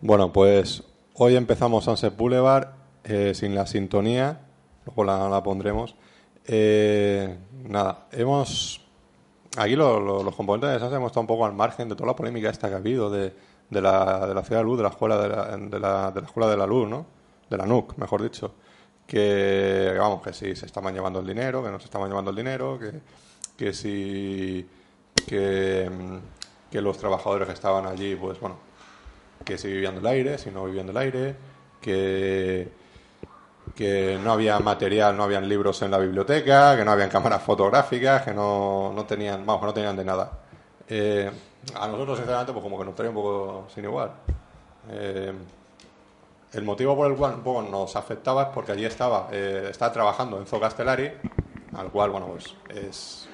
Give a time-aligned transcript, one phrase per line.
[0.00, 0.82] Bueno, pues
[1.14, 2.68] hoy empezamos Sunset Boulevard
[3.04, 4.40] eh, sin la sintonía,
[4.86, 5.94] luego la, la pondremos.
[6.46, 8.84] Eh, nada, hemos.
[9.56, 12.06] Aquí lo- lo- los componentes de Sunset hemos estado un poco al margen de toda
[12.08, 13.34] la polémica esta que ha habido de,
[13.70, 16.20] de la, de la Ciudad de Luz, de la Escuela de la, de la, de
[16.20, 17.06] la Escuela de la Luz, ¿no?
[17.50, 18.52] De la NUC, mejor dicho.
[19.06, 22.36] Que, vamos, que si se estaban llevando el dinero, que no se estaban llevando el
[22.36, 22.92] dinero, que,
[23.56, 24.68] que si.
[25.26, 25.90] Que,
[26.70, 28.56] que los trabajadores que estaban allí, pues bueno,
[29.44, 31.36] que si vivían del aire, si no vivían del aire,
[31.80, 32.68] que,
[33.74, 38.22] que no había material, no habían libros en la biblioteca, que no habían cámaras fotográficas,
[38.22, 40.32] que no, no tenían, vamos, no tenían de nada.
[40.88, 41.30] Eh,
[41.74, 44.12] a nosotros, sinceramente, pues como que nos traía un poco sin igual.
[44.90, 45.32] Eh,
[46.52, 49.92] el motivo por el cual un poco nos afectaba es porque allí estaba, eh, estaba
[49.92, 51.12] trabajando Enzo Castellari,
[51.76, 53.28] al cual, bueno, pues es,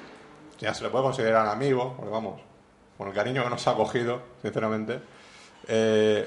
[0.59, 2.41] ya se le puede considerar amigo, porque vamos,
[2.99, 5.01] con el cariño que nos ha cogido, sinceramente.
[5.69, 6.27] Eh,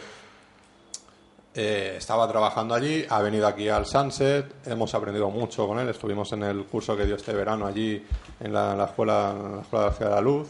[1.53, 6.31] eh, estaba trabajando allí, ha venido aquí al Sunset, hemos aprendido mucho con él, estuvimos
[6.33, 8.05] en el curso que dio este verano allí
[8.39, 10.49] en la, escuela, de la Ciudad de la Luz,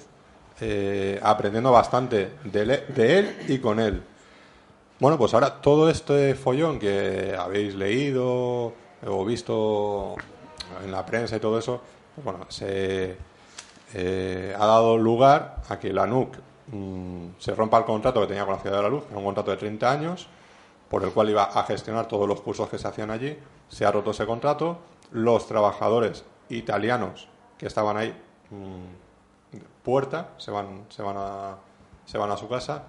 [0.60, 4.04] eh, aprendiendo bastante de, él y con él.
[5.00, 8.74] Bueno, pues ahora todo este follón que habéis leído
[9.06, 10.16] o visto
[10.84, 11.80] en la prensa y todo eso,
[12.16, 13.16] pues bueno, se
[13.94, 16.36] ha dado lugar a que la NUC
[16.68, 19.26] mm, se rompa el contrato que tenía con la Ciudad de la Luz, era un
[19.26, 20.28] contrato de 30 años,
[20.90, 23.38] por el cual iba a gestionar todos los cursos que se hacían allí.
[23.68, 24.78] Se ha roto ese contrato.
[25.12, 28.16] Los trabajadores italianos que estaban ahí,
[28.50, 31.56] mm, puerta, se van, se van a,
[32.06, 32.84] se van a su casa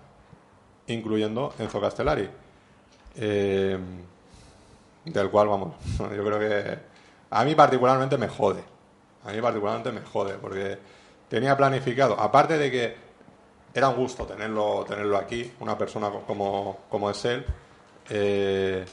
[0.89, 2.29] incluyendo Enzo Castellari,
[3.17, 3.79] eh,
[5.05, 6.79] del cual, vamos, yo creo que
[7.31, 8.63] a mí particularmente me jode,
[9.25, 10.79] a mí particularmente me jode, porque
[11.29, 12.97] tenía planificado, aparte de que
[13.79, 17.45] era un gusto tenerlo, tenerlo aquí, una persona co- como, como es él,
[18.11, 18.85] eh,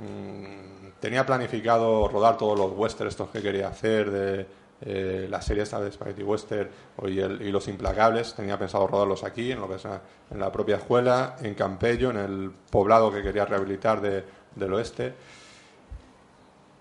[0.00, 4.46] mm, tenía planificado rodar todos los westerns estos que quería hacer, de
[4.82, 6.70] eh, la serie esta de Spaghetti Western
[7.06, 10.40] y, el- y Los Implacables, tenía pensado rodarlos aquí, en lo que es la- en
[10.40, 14.24] la propia escuela, en Campello, en el poblado que quería rehabilitar de-
[14.54, 15.12] del oeste.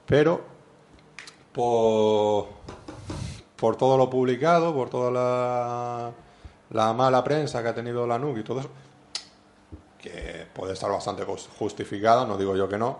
[0.05, 0.41] Pero
[1.51, 2.47] por,
[3.57, 6.11] por todo lo publicado, por toda la,
[6.71, 8.69] la mala prensa que ha tenido la NUC y todo eso,
[10.01, 12.97] que puede estar bastante cos- justificada, no digo yo que no,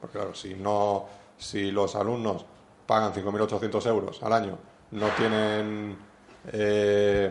[0.00, 1.06] porque claro, si no,
[1.38, 2.44] si los alumnos
[2.86, 4.58] pagan 5.800 euros al año,
[4.92, 5.96] no tienen,
[6.52, 7.30] eh,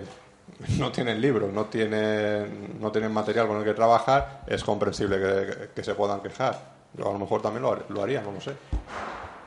[0.77, 5.69] no tienen libros, no tienen, no tienen material con el que trabajar, es comprensible que,
[5.75, 6.77] que- se puedan quejar.
[6.93, 8.53] Yo a lo mejor también lo, lo haría, no lo sé.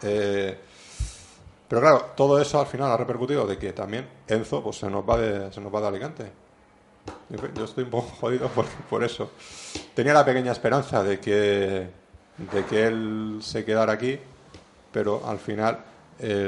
[0.03, 0.59] Eh,
[1.73, 5.09] pero claro, todo eso al final ha repercutido de que también Enzo pues, se, nos
[5.09, 6.31] va de, se nos va de Alicante.
[7.55, 9.31] Yo estoy un poco jodido por, por eso.
[9.95, 11.89] Tenía la pequeña esperanza de que,
[12.37, 14.19] de que él se quedara aquí,
[14.93, 15.79] pero al final,
[16.19, 16.43] el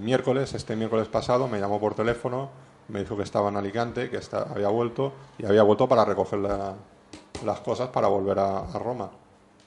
[0.00, 2.48] miércoles, este miércoles pasado, me llamó por teléfono,
[2.86, 6.38] me dijo que estaba en Alicante, que está- había vuelto, y había vuelto para recoger
[6.38, 6.74] la-
[7.44, 9.10] las cosas para volver a, a Roma.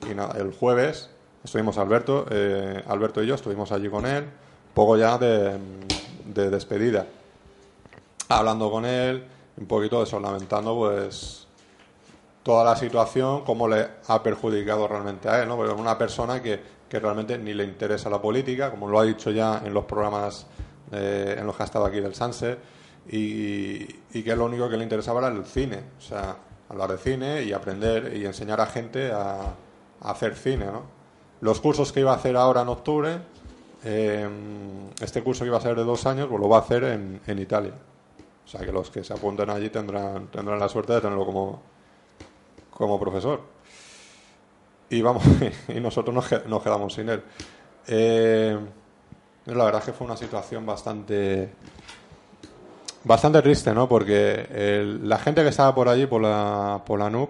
[0.10, 1.10] Y nada, el jueves
[1.44, 4.30] estuvimos Alberto, eh, Alberto y yo, estuvimos allí con él,
[4.78, 5.58] poco ya de,
[6.24, 7.08] de despedida
[8.30, 9.24] hablando con él,
[9.58, 11.48] un poquito de eso, lamentando pues
[12.44, 15.56] toda la situación, cómo le ha perjudicado realmente a él, ¿no?
[15.56, 19.04] Porque es una persona que, que realmente ni le interesa la política, como lo ha
[19.04, 20.46] dicho ya en los programas
[20.92, 22.60] eh, en los que ha estado aquí del Sunset,
[23.10, 23.88] y,
[24.22, 26.38] que lo único que le interesaba era el cine, o sea,
[26.70, 29.40] hablar de cine y aprender y enseñar a gente a,
[30.02, 30.84] a hacer cine, ¿no?
[31.42, 33.20] Los cursos que iba a hacer ahora en octubre,
[33.90, 34.28] eh,
[35.00, 37.22] este curso que iba a ser de dos años, pues lo va a hacer en,
[37.26, 37.72] en Italia.
[38.46, 41.62] O sea que los que se apunten allí tendrán, tendrán la suerte de tenerlo como,
[42.72, 43.42] como profesor.
[44.90, 45.24] Y vamos,
[45.70, 47.24] y nosotros nos, que- nos quedamos sin él.
[47.88, 48.58] Eh,
[49.46, 51.50] la verdad es que fue una situación bastante
[53.04, 53.88] bastante triste, ¿no?
[53.88, 57.30] Porque el- la gente que estaba por allí, por la, por la NUC,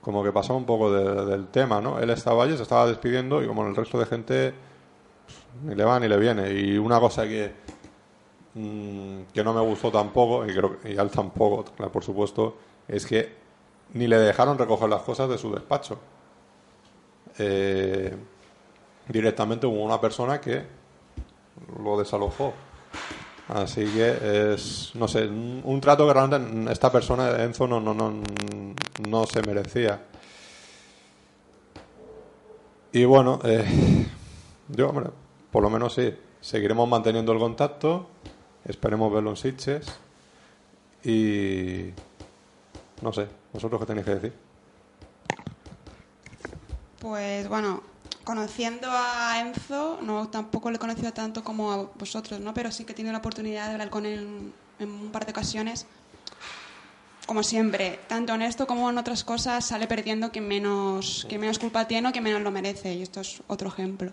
[0.00, 1.98] como que pasaba un poco de- del tema, ¿no?
[1.98, 4.54] Él estaba allí, se estaba despidiendo y como el resto de gente
[5.64, 6.50] ni le va ni le viene.
[6.52, 7.52] Y una cosa que,
[8.54, 12.56] mm, que no me gustó tampoco, y creo y a él tampoco, por supuesto,
[12.88, 13.34] es que
[13.94, 15.98] ni le dejaron recoger las cosas de su despacho.
[17.38, 18.14] Eh,
[19.08, 20.64] directamente hubo una persona que
[21.82, 22.52] lo desalojó.
[23.48, 27.94] Así que es, no sé, un, un trato que realmente esta persona, Enzo, no, no,
[27.94, 28.12] no,
[29.08, 30.00] no se merecía.
[32.92, 34.06] Y bueno, eh,
[34.68, 35.10] yo, hombre,
[35.50, 38.08] por lo menos sí, seguiremos manteniendo el contacto,
[38.64, 39.86] esperemos verlo en Sitges
[41.04, 41.90] y
[43.02, 44.32] no sé, ¿vosotros qué tenéis que decir?
[46.98, 47.82] Pues bueno,
[48.24, 52.52] conociendo a Enzo, no tampoco le he conocido tanto como a vosotros, ¿no?
[52.52, 55.32] Pero sí que he tenido la oportunidad de hablar con él en un par de
[55.32, 55.86] ocasiones.
[57.26, 61.58] Como siempre, tanto en esto como en otras cosas sale perdiendo quien menos, quien menos
[61.58, 62.94] culpa tiene o quien menos lo merece.
[62.94, 64.12] Y esto es otro ejemplo.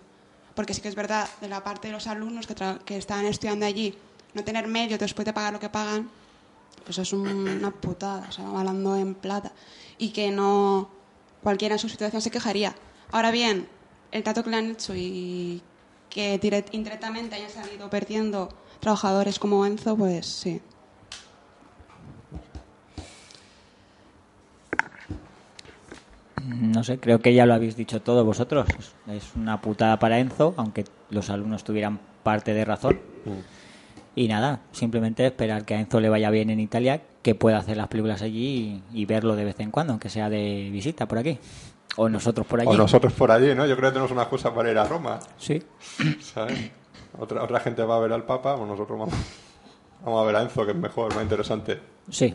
[0.58, 3.64] Porque sí que es verdad, de la parte de los alumnos que, que están estudiando
[3.64, 3.94] allí,
[4.34, 6.10] no tener medios después de pagar lo que pagan,
[6.84, 9.52] pues es una putada, o sea, hablando en plata.
[9.98, 10.90] Y que no
[11.44, 12.74] cualquiera en su situación se quejaría.
[13.12, 13.68] Ahora bien,
[14.10, 15.62] el trato que le han hecho y
[16.10, 16.40] que
[16.72, 18.48] indirectamente hayan salido perdiendo
[18.80, 20.60] trabajadores como Enzo, pues sí.
[26.48, 28.66] No sé, creo que ya lo habéis dicho todo vosotros.
[29.06, 32.98] Es una putada para Enzo, aunque los alumnos tuvieran parte de razón.
[34.14, 37.76] Y nada, simplemente esperar que a Enzo le vaya bien en Italia, que pueda hacer
[37.76, 41.38] las películas allí y verlo de vez en cuando, aunque sea de visita por aquí.
[41.96, 42.70] O nosotros por allí.
[42.70, 43.66] O nosotros por allí, ¿no?
[43.66, 45.18] Yo creo que tenemos una excusa para ir a Roma.
[45.36, 45.62] Sí.
[46.20, 46.70] ¿Sabes?
[47.18, 49.14] Otra, otra gente va a ver al Papa, o nosotros vamos,
[50.04, 51.78] vamos a ver a Enzo, que es mejor, más interesante.
[52.10, 52.34] Sí.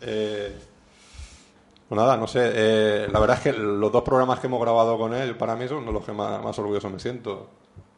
[0.00, 0.58] Eh,
[1.92, 2.52] pues nada, no sé.
[2.54, 5.68] Eh, la verdad es que los dos programas que hemos grabado con él, para mí
[5.68, 7.50] son los que más, orgulloso me siento.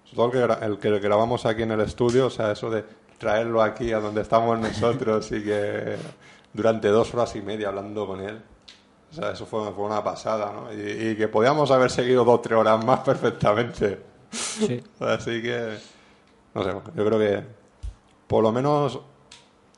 [0.02, 2.84] Sobre todo el que, el que grabamos aquí en el estudio, o sea, eso de
[3.18, 5.94] traerlo aquí a donde estamos nosotros y que
[6.52, 8.42] durante dos horas y media hablando con él.
[9.12, 10.72] O sea, eso fue, fue una pasada, ¿no?
[10.72, 14.00] Y, que podíamos haber seguido dos o tres horas más perfectamente.
[14.32, 14.82] Sí.
[14.98, 15.78] Así que,
[16.52, 17.44] no sé, yo creo que
[18.26, 18.98] por lo menos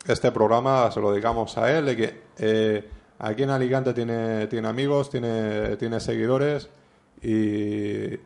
[0.07, 4.69] este programa se lo dedicamos a él, de que eh, aquí en Alicante tiene, tiene
[4.69, 6.69] amigos, tiene, tiene seguidores
[7.23, 8.19] y, y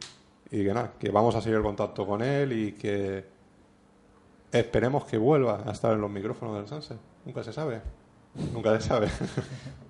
[0.64, 3.25] que nada, que vamos a seguir el contacto con él y que
[4.52, 6.96] esperemos que vuelva a estar en los micrófonos del Sanse.
[7.25, 7.81] Nunca se sabe.
[8.52, 9.08] Nunca se sabe.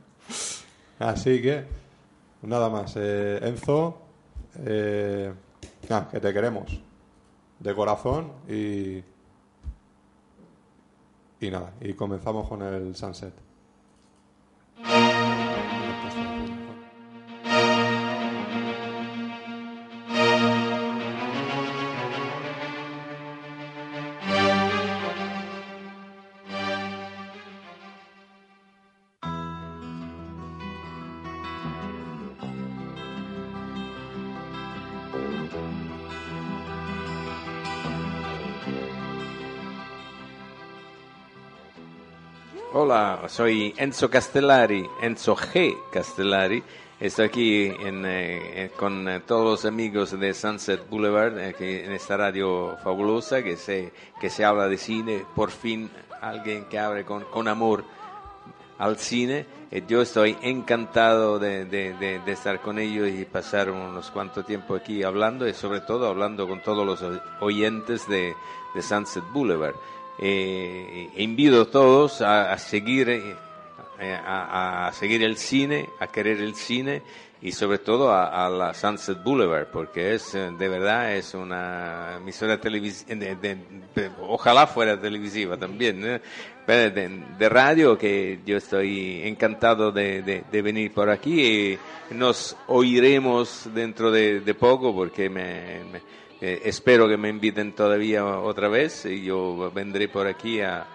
[0.99, 1.65] Así que,
[2.43, 2.95] nada más.
[2.97, 3.99] Eh, Enzo,
[4.65, 5.33] eh,
[6.11, 6.81] que te queremos
[7.59, 9.03] de corazón y,
[11.41, 13.35] y nada, y comenzamos con el sunset.
[14.83, 15.30] Música
[42.83, 45.77] Hola, soy Enzo Castellari, Enzo G.
[45.93, 46.63] Castellari.
[46.99, 52.79] Estoy aquí eh, con eh, todos los amigos de Sunset Boulevard, eh, en esta radio
[52.83, 55.27] fabulosa que se, que se habla de cine.
[55.37, 55.91] Por fin,
[56.23, 57.85] alguien que abre con, con amor
[58.79, 59.45] al cine.
[59.87, 65.47] yo estoy encantado de, de, estar con ellos y pasar unos cuantos tiempo aquí hablando
[65.47, 68.35] y sobre todo hablando con todos los oyentes de,
[68.75, 69.75] de Sunset Boulevard.
[70.23, 73.35] Eh, invito a todos a, seguir eh,
[74.23, 77.01] a, seguir el cine, a querer el cine
[77.41, 82.61] y sobre todo a, la Sunset Boulevard porque es eh, de verdad es una emisora
[82.61, 83.17] televisiva,
[84.21, 91.79] ojalá fuera televisiva también, de, radio que yo estoy encantado de, venir por aquí.
[92.11, 95.81] Y nos oiremos dentro de, poco porque me
[96.41, 100.87] eh, espero que me inviten todavía otra vez y yo vendré por aquí a,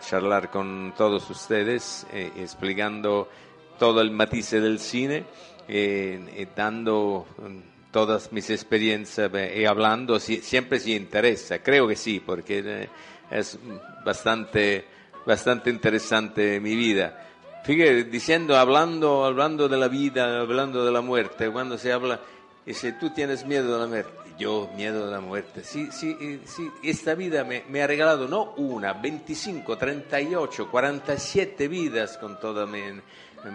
[0.00, 3.30] charlar con todos ustedes eh, explicando
[3.78, 5.24] todo el matiz del cine,
[5.66, 12.88] eh, dando mm, todas mis experiencias y hablando, siempre si interesa, creo que sí, porque
[13.30, 13.58] es
[14.04, 14.84] bastante,
[15.24, 17.24] bastante interesante mi vida.
[17.64, 22.20] Fíjate, diciendo, hablando, hablando de la vida, hablando de la muerte, cuando se habla,
[22.66, 25.62] dice, tú tienes miedo de la muerte yo, miedo de la muerte.
[25.62, 32.40] Sí, sí, sí, esta vida me, ha regalado no una, 25, 38, 47 vidas con
[32.40, 32.80] toda mi,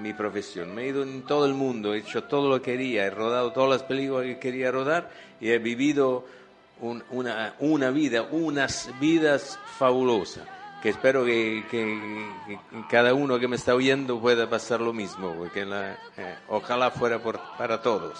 [0.01, 0.73] mi, profesión.
[0.73, 3.51] Me he ido en todo el mundo, he hecho todo lo que quería, he rodado
[3.51, 5.09] todas las películas que quería rodar
[5.41, 6.25] y he vivido
[7.11, 10.47] una, una vida, unas vidas fabulosas.
[10.81, 11.61] Que espero que,
[12.89, 17.37] cada uno que me está oyendo pueda pasar lo mismo, porque eh, ojalá fuera por,
[17.57, 18.17] para todos.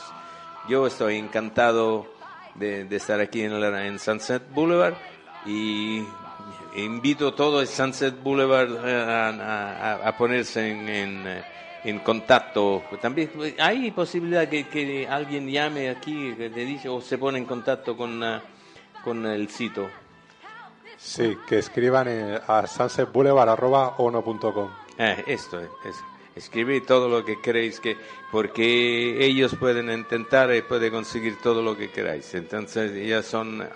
[0.68, 2.08] Yo estoy encantado
[2.56, 4.96] de, estar aquí en, en, Sunset Boulevard
[5.46, 6.04] y
[6.76, 11.44] invito a todo el Sunset Boulevard eh, a, ponerse en,
[11.84, 12.84] en, contacto.
[13.02, 17.46] También hay posibilidad que, que, alguien llame aquí, que te dice, o se pone en
[17.46, 18.42] contacto con, eh,
[19.04, 19.90] con el sitio.
[20.98, 22.08] Sí, que escriban
[22.46, 24.70] a sunsetboulevard.ono.com.
[24.98, 26.04] Eh, esto es,
[26.40, 27.98] Escribid todo lo que queréis, que,
[28.32, 32.34] porque ellos pueden intentar y pueden conseguir todo lo que queráis.
[32.34, 33.70] Entonces ya son,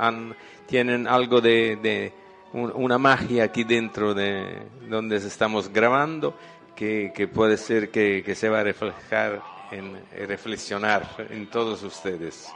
[0.66, 2.14] tienen algo de, de
[2.54, 6.36] un- una magia aquí dentro de donde estamos grabando
[6.74, 9.42] que, puede ser que, se va a reflejar
[9.72, 12.50] en y reflexionar en todos ustedes.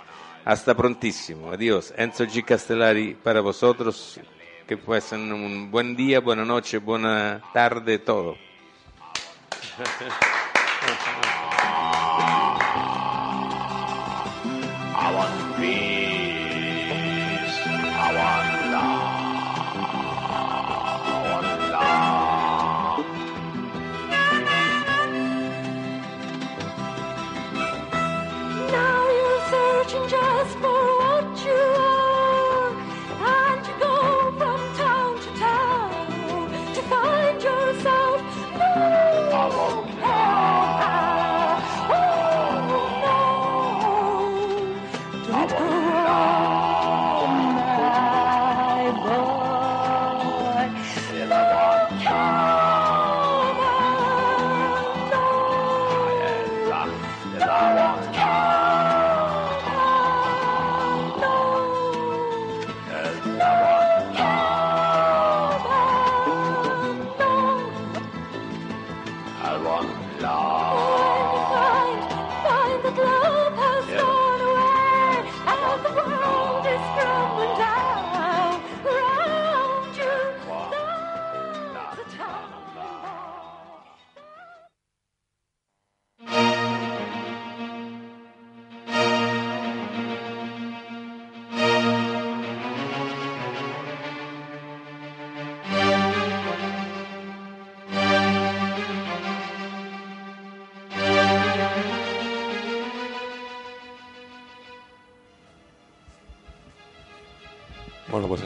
[0.46, 1.52] Hasta prontísimo.
[1.52, 1.94] Adiós.
[1.98, 2.46] Enzo G.
[2.46, 4.20] Castellari para vosotros.
[4.66, 8.47] Que pasen un buen día, buena noche, buena tarde, todo.
[9.60, 11.17] Thank you.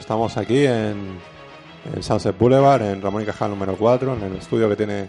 [0.02, 1.18] Estamos aquí en,
[1.94, 5.08] en Sunset Boulevard, en Ramón y Cajal número 4, en el estudio que tiene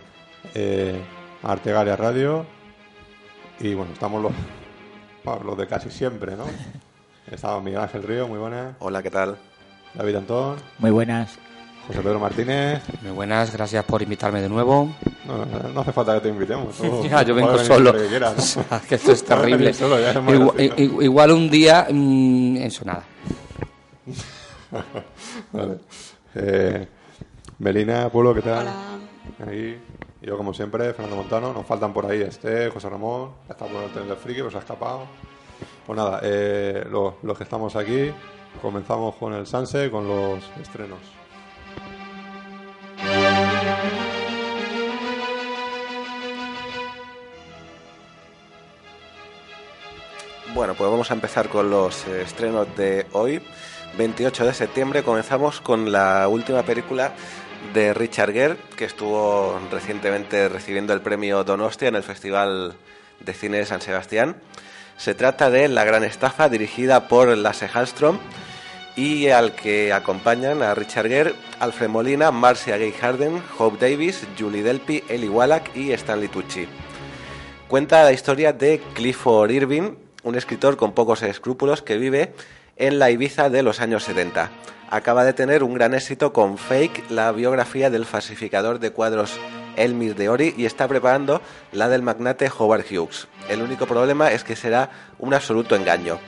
[0.54, 1.02] eh,
[1.42, 2.46] Artegalia Radio.
[3.60, 4.32] Y bueno, estamos los,
[5.44, 6.46] los de casi siempre, ¿no?
[7.32, 8.76] Estamos Miguel Ángel Río, muy buenas.
[8.80, 9.38] Hola, ¿qué tal?
[9.96, 11.38] David Antón, Muy buenas.
[11.88, 12.82] José Pedro Martínez.
[13.02, 14.90] Muy buenas, gracias por invitarme de nuevo.
[15.26, 16.76] No, no- no hace falta que te invitemos.
[16.78, 17.94] tú Ya, yo vengo solo.
[17.94, 18.62] que quieras, ¿no?
[18.64, 19.74] O sea, que esto es terrible.
[19.74, 20.34] solo, ya es más
[20.78, 23.04] Igual, un día, mm, eso nada.
[25.52, 25.80] Vale.
[26.36, 26.88] Eh,
[27.60, 28.68] Melina, Pueblo, ¿qué tal?
[28.68, 29.00] Hola.
[29.48, 29.80] Ahí.
[30.22, 31.54] Y Yo, como siempre, Fernando Montano.
[31.54, 33.32] Nos faltan por ahí este, José Ramón.
[33.50, 35.02] Está por el tren del friki, pues ha escapado.
[35.86, 38.12] Pues nada, eh, los, los que estamos aquí,
[38.62, 41.00] comenzamos con el Sanse, con los estrenos.
[50.54, 53.42] Bueno, pues vamos a empezar con los eh, estrenos de hoy.
[53.98, 57.14] 28 de septiembre comenzamos con la última película
[57.74, 62.74] de Richard Gere, que estuvo recientemente recibiendo el premio Donostia en el Festival
[63.20, 64.38] de Cine de San Sebastián.
[64.98, 68.18] Se trata de La Gran Estafa, dirigida por Lasse Hallström,
[68.96, 74.64] y al que acompañan a Richard Gere, Alfred Molina, Marcia Gay Harden, Hope Davis, Julie
[74.64, 76.68] Delpy, Eli Wallach y Stanley Tucci.
[77.68, 82.34] Cuenta la historia de Clifford Irving, un escritor con pocos escrúpulos que vive
[82.78, 84.52] en la Ibiza de los años 70.
[84.90, 89.40] Acaba de tener un gran éxito con Fake, la biografía del falsificador de cuadros
[89.76, 93.28] Elmir de Ori, y está preparando la del magnate Howard Hughes.
[93.50, 94.90] El único problema es que será
[95.20, 96.20] un absoluto engaño.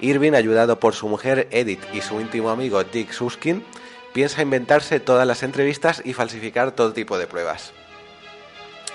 [0.00, 3.64] Irving, ayudado por su mujer Edith y su íntimo amigo Dick Suskin,
[4.12, 7.72] piensa inventarse todas las entrevistas y falsificar todo tipo de pruebas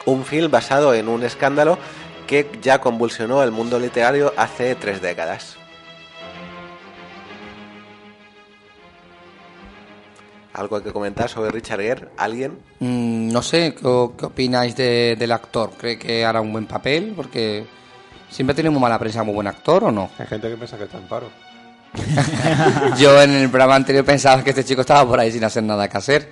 [0.06, 1.78] un film basado en un escándalo
[2.28, 5.58] que ya convulsionó el mundo literario hace tres décadas.
[10.54, 12.08] ¿Algo que comentar sobre Richard Gere?
[12.18, 12.58] ¿Alguien?
[12.80, 15.72] Mm, no sé, ¿qué, qué opináis de- del actor?
[15.78, 17.14] ¿Cree que hará un buen papel?
[17.16, 17.66] Porque
[18.30, 20.10] siempre tiene muy mala prensa, muy buen actor o no.
[20.18, 21.30] Hay gente que piensa que está en paro.
[22.98, 25.88] Yo en el programa anterior pensaba que este chico estaba por ahí sin hacer nada
[25.88, 26.30] que hacer.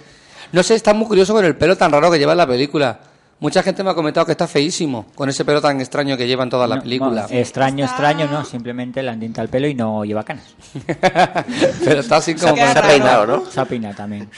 [0.51, 2.99] No sé, está muy curioso con el pelo tan raro que lleva en la película.
[3.41, 6.43] Mucha gente me ha comentado que está feísimo con ese pelo tan extraño que lleva
[6.43, 7.21] en toda la No, película.
[7.27, 8.43] bueno, extraño, Está- extraño, no.
[8.43, 10.43] Simplemente le han el pelo y no lleva canas.
[11.85, 12.55] Pero está así como...
[12.55, 13.45] Se ha peinado, ¿no?
[13.45, 14.29] Se ha peinado también.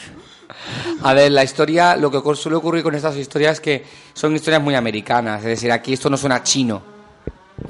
[1.02, 4.62] A ver, la historia, lo que suele ocurrir con estas historias es que son historias
[4.62, 5.40] muy americanas.
[5.40, 6.91] Es decir, aquí esto no suena chino.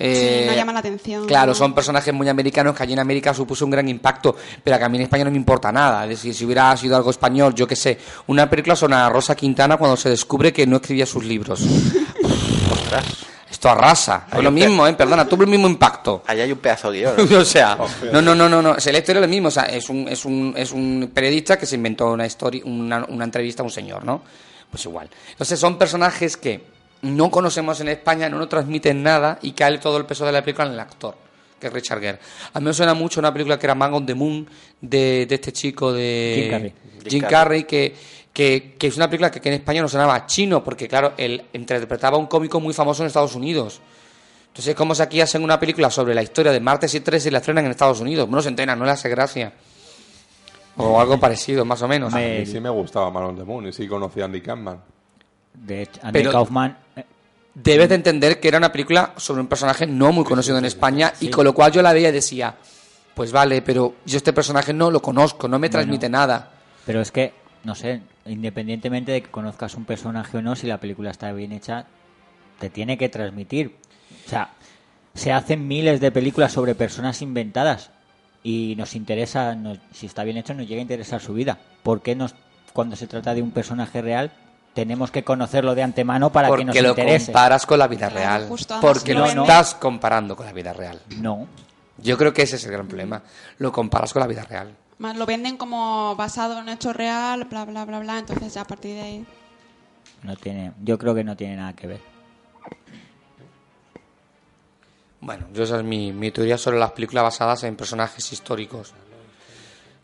[0.03, 1.27] Eh, Sí, no llama la atención.
[1.27, 1.55] Claro, ¿no?
[1.55, 4.89] son personajes muy americanos que allí en América supuso un gran impacto, pero que a
[4.89, 6.03] mí en España no me importa nada.
[6.05, 9.36] Es decir, si hubiera sido algo español, yo qué sé, una película son a Rosa
[9.36, 11.62] Quintana cuando se descubre que no escribía sus libros.
[12.72, 13.05] Ostras,
[13.50, 14.25] Esto arrasa.
[14.36, 14.93] Es lo mismo, ¿eh?
[14.93, 16.24] Perdona, tuvo el mismo impacto.
[16.25, 17.34] ahí hay un pedazo de guion.
[17.36, 17.77] o sea,
[18.12, 18.72] no, no, no, no, no.
[18.72, 19.50] O sea, la historia es lo mismo.
[19.50, 23.05] O sea, es un, es un, es un periodista que se inventó una historia, una,
[23.08, 24.24] una entrevista a un señor, ¿no?
[24.72, 25.10] Pues igual.
[25.31, 29.98] Entonces son personajes que no conocemos en España, no nos transmiten nada y cae todo
[29.98, 31.15] el peso de la película en el actor,
[31.60, 32.20] que es Richard Gere.
[32.53, 34.48] A mí me suena mucho una película que era Man on the Moon
[34.79, 36.74] de, de este chico de Jim Carrey.
[37.08, 37.96] Jim Carrey, que,
[38.31, 41.43] que, que es una película que, que en España no sonaba chino, porque claro, él
[41.53, 43.81] interpretaba a un cómico muy famoso en Estados Unidos.
[44.48, 47.29] Entonces es como si aquí hacen una película sobre la historia de martes y 13
[47.29, 48.27] y la estrenan en Estados Unidos.
[48.27, 49.53] No se entera, no le hace gracia.
[50.77, 52.13] O algo parecido, más o menos.
[52.13, 54.81] A mí sí me gustaba Malon the Moon y sí conocí a Andy Kaufman.
[55.53, 56.77] De hecho, Andy Pero- Kaufman.
[56.96, 57.05] eh,
[57.53, 61.12] Debes de entender que era una película sobre un personaje no muy conocido en España
[61.20, 62.55] y con lo cual yo la veía y decía,
[63.13, 66.50] pues vale, pero yo este personaje no lo conozco, no me transmite nada.
[66.86, 67.34] Pero es que,
[67.65, 71.51] no sé, independientemente de que conozcas un personaje o no, si la película está bien
[71.51, 71.88] hecha,
[72.60, 73.75] te tiene que transmitir.
[74.25, 74.51] O sea,
[75.13, 77.91] se hacen miles de películas sobre personas inventadas
[78.43, 81.58] y nos interesa, nos- si está bien hecho, nos llega a interesar su vida.
[81.84, 82.34] ¿Por qué nos,
[82.72, 84.31] cuando se trata de un personaje real,
[84.74, 87.25] tenemos que conocerlo de antemano para que nos Porque lo interese?
[87.28, 88.80] comparas con la vida Claro, real.
[88.82, 91.01] Porque lo lo estás comparando con la vida real.
[91.18, 91.48] No.
[91.98, 93.22] Yo creo que ese es el gran problema.
[93.58, 94.75] Lo comparas con la vida real.
[94.98, 98.20] Más lo venden como basado en hecho real, bla, bla, bla, bla.
[98.20, 99.25] Entonces, ya a partir de ahí.
[100.24, 102.01] No tiene, yo creo que no tiene nada que ver.
[105.20, 108.94] Bueno, yo esa es mi, mi teoría sobre las películas basadas en personajes históricos.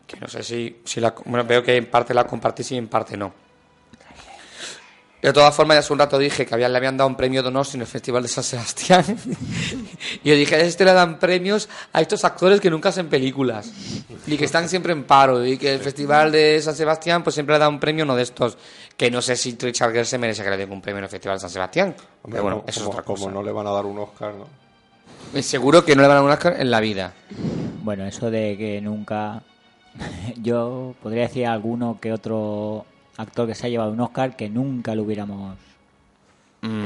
[0.05, 2.87] Que no sé si, si la, bueno, veo que en parte la compartís y en
[2.87, 3.33] parte no.
[5.21, 7.41] De todas formas, ya hace un rato dije que habían, le habían dado un premio
[7.41, 9.03] de honor en el Festival de San Sebastián.
[10.23, 13.71] y yo dije, este le dan premios a estos actores que nunca hacen películas
[14.27, 15.43] y que están siempre en paro.
[15.45, 18.23] Y que el Festival de San Sebastián pues siempre le da un premio uno de
[18.23, 18.57] estos.
[18.95, 21.09] Que no sé si Richard Gere se merece que le den un premio en el
[21.09, 21.95] Festival de San Sebastián.
[22.21, 23.23] Hombre, Pero bueno, como, eso es como- otra cosa.
[23.23, 24.47] como no le van a dar un Oscar, ¿no?
[25.33, 27.13] Eh, Seguro que no le van a dar un Oscar en la vida.
[27.83, 29.41] Bueno, eso de que nunca.
[30.41, 32.85] Yo podría decir alguno que otro
[33.17, 35.57] actor que se ha llevado un Oscar que nunca lo hubiéramos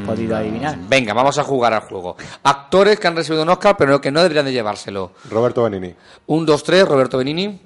[0.05, 0.77] podido adivinar.
[0.87, 2.15] Venga, vamos a jugar al juego.
[2.43, 5.11] Actores que han recibido un Oscar, pero que no deberían de llevárselo.
[5.29, 5.93] Roberto Benini.
[6.27, 7.59] Un, dos, tres, Roberto Benini.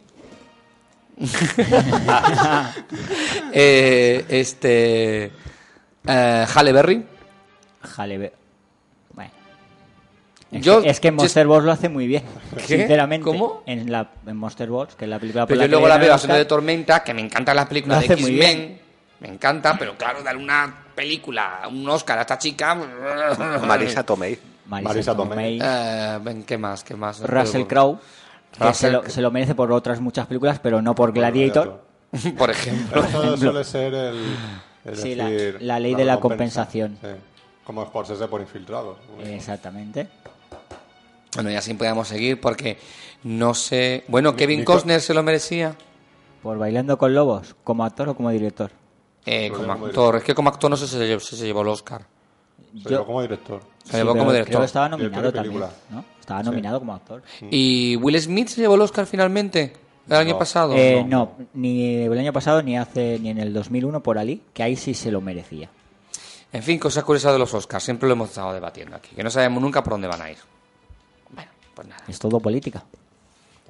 [3.52, 5.32] Eh, este.
[6.08, 7.06] eh, Halle Berry.
[7.98, 8.45] Halle Be- Bueno.
[10.52, 12.24] Es, Yo- que, es que Monster Balls lo hace muy bien.
[12.56, 12.78] ¿Qué?
[12.78, 13.26] Sinceramente.
[13.26, 13.64] ¿Cómo?
[13.66, 16.14] En, la, en Monster Balls, que es la película Pero la yo luego la veo
[16.14, 16.46] haciendo de.
[16.46, 18.80] Tormenta, que me encantan las películas de X-Men.
[19.20, 22.76] Me encanta, pero claro, dar una película, un Oscar a esta chica.
[23.66, 24.38] Marisa Tomei.
[24.68, 25.60] Marisa, Marisa Tomei, Tomei.
[25.62, 26.84] Eh, ¿Qué más?
[26.84, 27.22] ¿Qué más?
[27.22, 27.98] Russell Crowe,
[28.52, 31.84] que Russell se lo, se lo merece por otras muchas películas, pero no por Gladiator.
[32.38, 33.04] Por ejemplo.
[33.04, 34.24] Eso suele ser el.
[34.86, 36.62] es Sí, la- decir, la ley de la recompensa.
[36.66, 36.98] compensación.
[37.02, 37.22] Sí.
[37.66, 38.98] Como Scorsese por infiltrados.
[39.26, 40.08] Exactamente.
[40.24, 40.35] Bueno,
[41.44, 42.78] y así podíamos seguir porque
[43.24, 44.04] no sé.
[44.08, 45.76] Bueno, Kevin Nico- Costner se lo merecía.
[46.44, 48.72] Por Bailando con Lobos, como actor o como director.
[49.26, 50.18] Eh, Lo como actor.
[50.18, 52.06] Es que como actor no sé si se llevó, si se llevó el Oscar.
[52.74, 53.62] Se Yo- llevó como director.
[53.84, 54.60] Se Sí, llevó como Creo director.
[54.62, 55.64] que estaba nominado también.
[55.90, 56.06] ¿no?
[56.20, 57.24] Estaba nominado como actor.
[57.50, 59.74] ¿Y Will Smith se llevó el Oscar finalmente?
[60.08, 60.40] ¿El año No.
[60.40, 60.74] pasado?
[60.76, 64.62] Eh, no, ni el año pasado ni hace ni en el 2001 por Ali, que
[64.62, 65.70] ahí sí se lo merecía.
[66.54, 67.84] En fin, cosas curiosas de los Oscars.
[67.84, 69.16] Siempre lo hemos estado debatiendo aquí.
[69.16, 70.38] Que no sabemos nunca por dónde van a ir.
[71.76, 72.04] Bueno, pues nada.
[72.08, 72.84] Es todo política.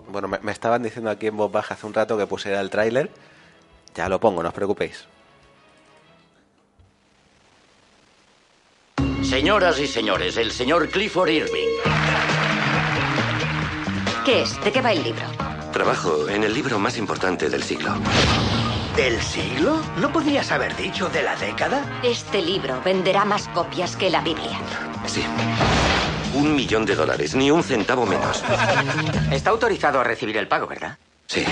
[0.09, 2.69] Bueno, me, me estaban diciendo aquí en voz baja hace un rato que pusiera el
[2.69, 3.09] tráiler.
[3.95, 5.05] Ya lo pongo, no os preocupéis.
[9.23, 11.69] Señoras y señores, el señor Clifford Irving.
[14.23, 14.63] ¿Qué es?
[14.63, 15.23] ¿De qué va el libro?
[15.71, 17.93] Trabajo en el libro más importante del siglo.
[18.95, 19.81] ¿Del siglo?
[19.99, 21.99] ¿No podrías haber dicho de la década?
[22.01, 24.59] Este libro venderá más copias que la Biblia.
[25.05, 25.21] Sí.
[26.35, 28.43] Un millón de dólares, ni un centavo menos.
[29.31, 30.97] Está autorizado a recibir el pago, ¿verdad?
[31.27, 31.45] Sí.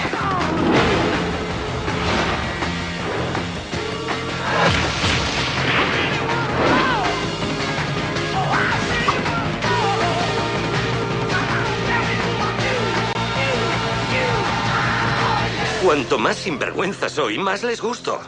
[15.84, 18.20] Cuanto más sinvergüenza soy, más les gusto.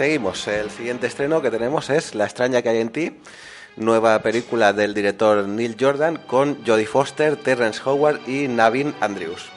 [0.00, 0.48] Seguimos.
[0.48, 3.20] El siguiente estreno que tenemos es La extraña que hay en ti,
[3.76, 9.50] nueva película del director Neil Jordan con Jodie Foster, Terrence Howard y Navin Andrews.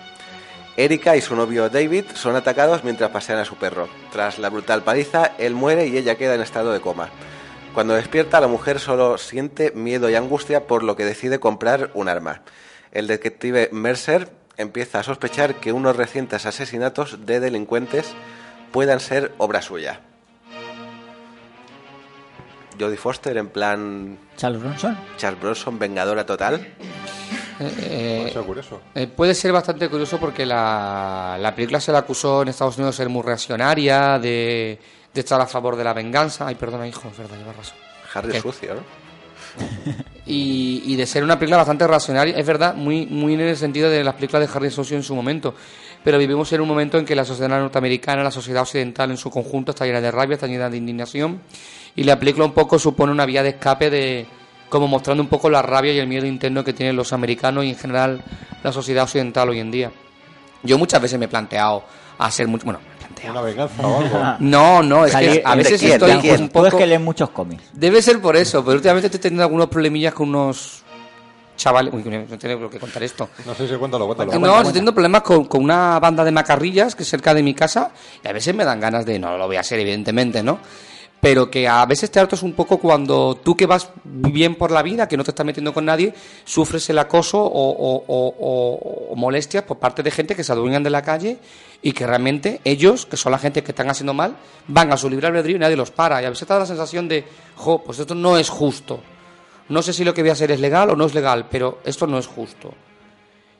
[0.76, 3.88] Erika y su novio David son atacados mientras pasean a su perro.
[4.12, 7.10] Tras la brutal paliza, él muere y ella queda en estado de coma.
[7.74, 12.10] Cuando despierta, la mujer solo siente miedo y angustia por lo que decide comprar un
[12.10, 12.42] arma.
[12.92, 14.28] El detective Mercer
[14.58, 18.14] empieza a sospechar que unos recientes asesinatos de delincuentes
[18.74, 20.02] puedan ser obra suya.
[22.80, 24.98] Jodie Foster en plan Charles Bronson.
[25.18, 26.66] Charles Bronson, vengadora total.
[27.60, 28.82] Eh, Puede ser curioso.
[28.96, 32.96] eh, puede ser bastante curioso porque la, la película se la acusó en Estados Unidos
[32.96, 34.80] de ser muy reaccionaria, de,
[35.14, 36.48] de estar a favor de la venganza.
[36.48, 37.78] Ay, perdona, hijo, es verdad, llevas razón.
[38.14, 38.42] Harry ¿Qué?
[38.42, 38.82] sucio, ¿no?
[40.26, 43.90] y, y de ser una película bastante racional, es verdad, muy, muy en el sentido
[43.90, 45.54] de las películas de Harry Socio en su momento.
[46.04, 49.30] Pero vivimos en un momento en que la sociedad norteamericana, la sociedad occidental en su
[49.30, 51.42] conjunto está llena de rabia, está llena de indignación.
[51.96, 54.26] Y la película un poco supone una vía de escape de
[54.70, 57.70] como mostrando un poco la rabia y el miedo interno que tienen los americanos y
[57.70, 58.24] en general
[58.64, 59.92] la sociedad occidental hoy en día.
[60.64, 61.84] Yo muchas veces me he planteado
[62.18, 63.32] hacer mucho, bueno, me he planteado.
[63.34, 64.36] Una venganza o algo.
[64.40, 65.94] No, no, es que a veces quién?
[65.94, 67.64] estoy un Tú es poco que lees muchos cómics.
[67.72, 70.82] Debe ser por eso, pero últimamente estoy teniendo algunos problemillas con unos
[71.56, 71.94] chavales.
[71.94, 73.30] Uy, no tengo qué contar esto.
[73.46, 74.40] No sé si cuéntalo, cuéntalo.
[74.40, 77.54] No, estoy teniendo problemas con, con una banda de macarrillas que es cerca de mi
[77.54, 77.92] casa
[78.24, 79.20] y a veces me dan ganas de.
[79.20, 80.58] No lo voy a hacer, evidentemente, ¿no?
[81.24, 84.84] Pero que a veces te hartas un poco cuando tú que vas bien por la
[84.84, 90.04] vida, que no te estás metiendo con nadie, sufres el acoso o, molestias por parte
[90.04, 91.38] de gente que se adueñan de la calle
[91.82, 94.36] y que realmente ellos, que son la gente que están haciendo mal,
[94.68, 96.22] van a su libre albedrío y nadie los para.
[96.22, 97.24] Y a veces te da la sensación de,
[97.56, 99.00] jo, pues esto no es justo.
[99.70, 101.80] No sé si lo que voy a hacer es legal o no es legal, pero
[101.86, 102.74] esto no es justo.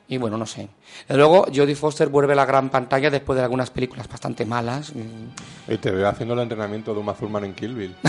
[0.06, 0.68] Y bueno, no sé.
[1.08, 4.94] Luego, Jodie Foster vuelve a la gran pantalla después de algunas películas bastante malas.
[4.94, 5.72] Mm.
[5.72, 7.96] Y te veo haciendo el entrenamiento de Uma Thurman en Kill Bill.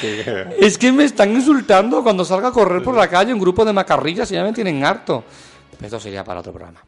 [0.58, 3.72] Es que me están insultando cuando salga a correr por la calle un grupo de
[3.72, 5.24] macarrillas y ya me tienen harto.
[5.80, 6.80] Esto sería para otro programa.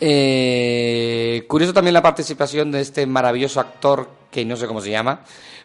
[0.00, 5.20] Eh, curioso también la participación de este maravilloso actor que no sé cómo se llama,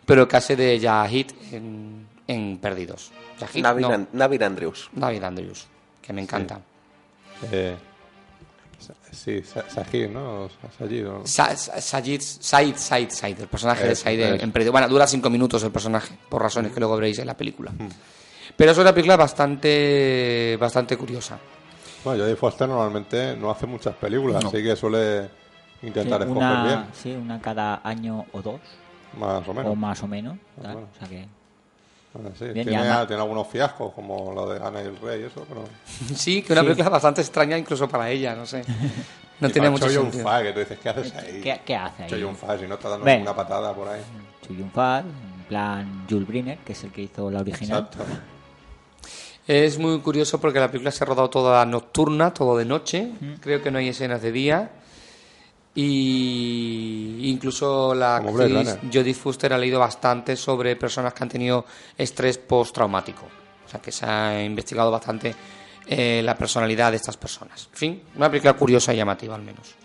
[0.05, 3.11] pero que hace de Yahid en, en Perdidos.
[3.41, 4.89] Yahid, Navin, no, Navin Andrews.
[4.93, 5.67] David Andrews,
[6.01, 6.59] que me encanta.
[7.51, 7.75] Eh,
[9.11, 10.43] sí, Sa- Sajid, ¿no?
[10.43, 11.25] O Sa- Sajid, ¿no?
[11.25, 14.71] Sa- Sa- Sayid, Said, Said, Said, el personaje de Eso, Said en Perdidos.
[14.73, 17.71] Bueno, dura cinco minutos el personaje, por razones que luego veréis en la película.
[17.71, 17.87] Mm.
[18.55, 21.37] Pero es una película bastante, bastante curiosa.
[22.03, 24.49] Bueno, Jodie Foster normalmente no hace muchas películas, No.
[24.49, 25.29] así que suele
[25.83, 28.59] intentar Sí, escoger una, bien, sí, una cada año o dos,
[29.17, 29.71] más o menos.
[29.71, 30.37] o más o menos.
[30.57, 30.89] Más o menos.
[30.95, 31.27] O sea que
[32.37, 32.87] Sí, Bien, tiene,
[33.21, 35.63] algunos fiascos, como lo de Ana y el Rey y eso, pero...
[36.15, 36.67] Sí, que una Sí.
[36.67, 38.63] película bastante extraña incluso para ella, no sé.
[39.39, 40.23] No Y tiene mucho Choi sentido.
[40.23, 41.41] Yun-fat, que tú dices, ¿qué haces ahí?
[41.41, 42.09] ¿Qué, qué hace ahí?
[42.09, 43.21] Si no está dando Ven.
[43.21, 44.01] una patada por ahí.
[44.45, 47.87] Choi Yun-fat, en plan Jules Briner, que es el que hizo la original.
[47.89, 48.03] Exacto.
[49.47, 53.11] Es muy curioso porque la película se ha rodado toda nocturna, todo de noche.
[53.19, 53.33] Mm.
[53.41, 54.69] Creo que no hay escenas de día.
[55.73, 58.77] Y incluso la Como actriz.
[58.91, 61.65] Jodie Foster ha leído bastante sobre personas que han tenido
[61.97, 63.25] estrés postraumático.
[63.65, 65.33] O sea que se ha investigado bastante
[65.87, 67.69] eh, la personalidad de estas personas.
[67.71, 69.75] En fin, una película curiosa y llamativa al menos.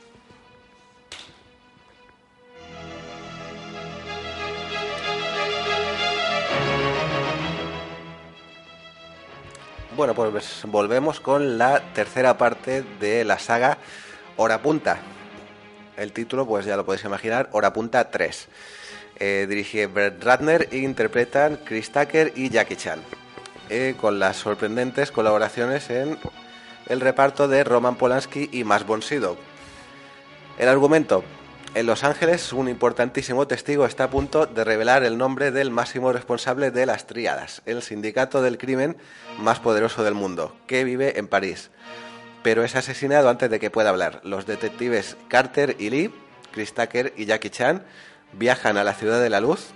[9.96, 13.78] Bueno, pues volvemos con la tercera parte de la saga
[14.36, 14.98] Hora Punta.
[15.96, 18.48] El título, pues ya lo podéis imaginar, Hora Punta 3.
[19.18, 23.00] Eh, dirige Brett Ratner e interpretan Chris Tucker y Jackie Chan.
[23.70, 26.18] Eh, con las sorprendentes colaboraciones en
[26.86, 29.36] el reparto de Roman Polanski y Max von Sydow.
[30.58, 31.24] El argumento.
[31.74, 36.10] En Los Ángeles, un importantísimo testigo está a punto de revelar el nombre del máximo
[36.10, 38.96] responsable de las Tríadas, el sindicato del crimen
[39.38, 41.70] más poderoso del mundo, que vive en París.
[42.46, 44.20] Pero es asesinado antes de que pueda hablar.
[44.22, 46.14] Los detectives Carter y Lee,
[46.52, 47.84] Chris Tucker y Jackie Chan
[48.34, 49.70] viajan a la ciudad de la luz,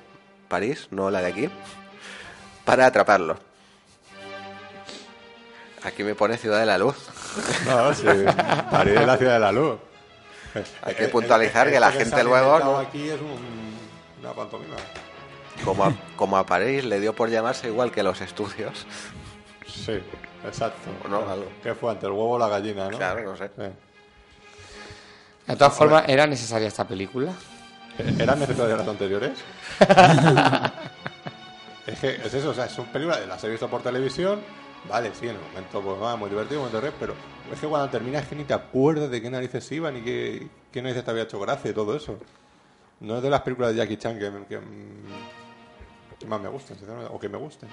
[0.47, 1.51] París, no la de aquí,
[2.65, 3.37] para atraparlo.
[5.83, 6.95] Aquí me pone Ciudad de la Luz.
[7.67, 8.05] No, sí,
[8.71, 9.81] París es la ciudad de la luz.
[10.83, 13.75] Hay que puntualizar que la esto gente luego no- aquí es un-
[14.21, 14.77] una pantomima.
[15.65, 18.87] Como a, como a París le dio por llamarse igual que los estudios.
[19.71, 20.01] Sí,
[20.45, 20.91] exacto.
[21.05, 21.29] ¿O no?
[21.29, 21.51] Algo.
[21.63, 22.97] ¿Qué fue antes, el huevo o la gallina, no?
[22.97, 23.51] Claro, no sé.
[23.57, 23.63] Sí.
[25.47, 27.33] De todas formas, ¿era necesaria esta película?
[28.19, 29.33] ¿Eran necesarias las anteriores?
[31.87, 34.41] es que es eso, o sea, son películas, las he visto por televisión,
[34.89, 37.15] vale, sí, en el momento pues va, muy divertido, muy divertido, pero
[37.53, 40.47] es que cuando terminas es que ni te acuerdas de qué narices iban y qué,
[40.73, 42.17] ¿quién no dice que te había hecho gracia y todo eso?
[43.01, 45.40] No es de las películas de Jackie Chan que, que, mm,
[46.21, 47.69] que más me gusten, sinceramente, o que me gusten.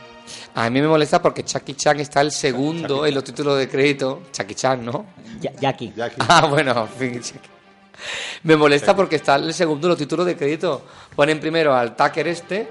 [0.56, 4.22] A mí me molesta porque Chucky Chan está el segundo en los títulos de crédito.
[4.32, 5.06] Chucky Chan, ¿no?
[5.42, 5.92] Ya- Jackie.
[5.96, 6.16] Jackie.
[6.28, 7.50] Ah, bueno, en fin, Chucky.
[8.44, 10.84] Me molesta porque está el segundo en los títulos de crédito.
[11.16, 12.70] Ponen primero al Tucker este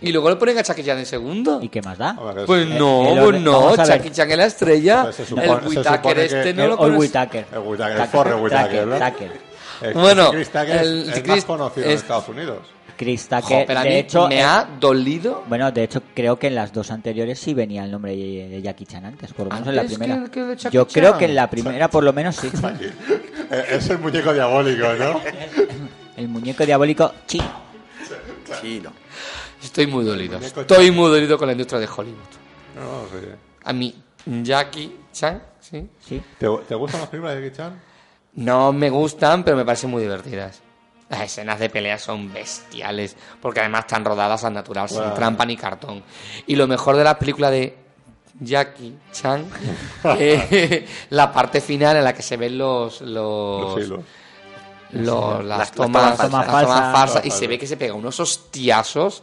[0.00, 1.58] y luego le ponen a Chucky Chan en segundo.
[1.60, 2.16] ¿Y qué más da?
[2.46, 3.96] Pues es- no, pues no, vamos a ver.
[3.98, 5.12] Chucky Chan es la estrella.
[5.12, 6.98] Se supone- el se que- este no El lo Old conoce.
[6.98, 7.46] Whittaker.
[7.50, 8.98] El Whittaker, el Forrest Whittaker, ¿no?
[9.10, 9.32] Tucker.
[9.80, 12.58] El- Bueno, Chris Tucker el- es, Chris- más conocido en es- Estados Unidos.
[12.98, 13.64] Chris Jo, Tucker.
[13.66, 15.44] pero a de mí hecho, me eh, ha dolido.
[15.48, 18.60] Bueno, de hecho, creo que en las dos anteriores sí venía el nombre de de
[18.60, 20.24] Jackie Chan antes, por lo menos en la ¿Antes primera.
[20.24, 22.50] que- que de Jackie Yo creo que en la primera, por lo menos, sí.
[23.50, 25.20] Eh, Es el muñeco diabólico, ¿no?
[26.18, 27.50] El muñeco diabólico chino.
[28.60, 28.92] Chino.
[29.62, 30.38] Estoy muy dolido.
[30.38, 32.18] Estoy muy dolido con la industria de Hollywood.
[32.76, 33.26] No, no, sí.
[33.64, 33.94] A mí,
[34.42, 35.88] Jackie Chan, sí.
[36.06, 36.20] Sí.
[36.38, 37.80] ¿Te, te gustan las películas de Jackie Chan?
[38.34, 40.60] No me gustan, pero me parecen muy divertidas.
[41.10, 45.56] Las escenas de pelea son bestiales, porque además están rodadas al natural, sin trampa ni
[45.56, 46.02] cartón.
[46.46, 47.76] Y lo mejor de la película de
[48.40, 49.46] Jackie Chan,
[50.18, 54.00] eh, la parte final en la que se ven los, los, Los hilos.
[54.92, 56.62] los- las, Las- las tomas, las falsas.
[56.62, 59.22] tomas falsas, y se ve que se pega unos hostiazos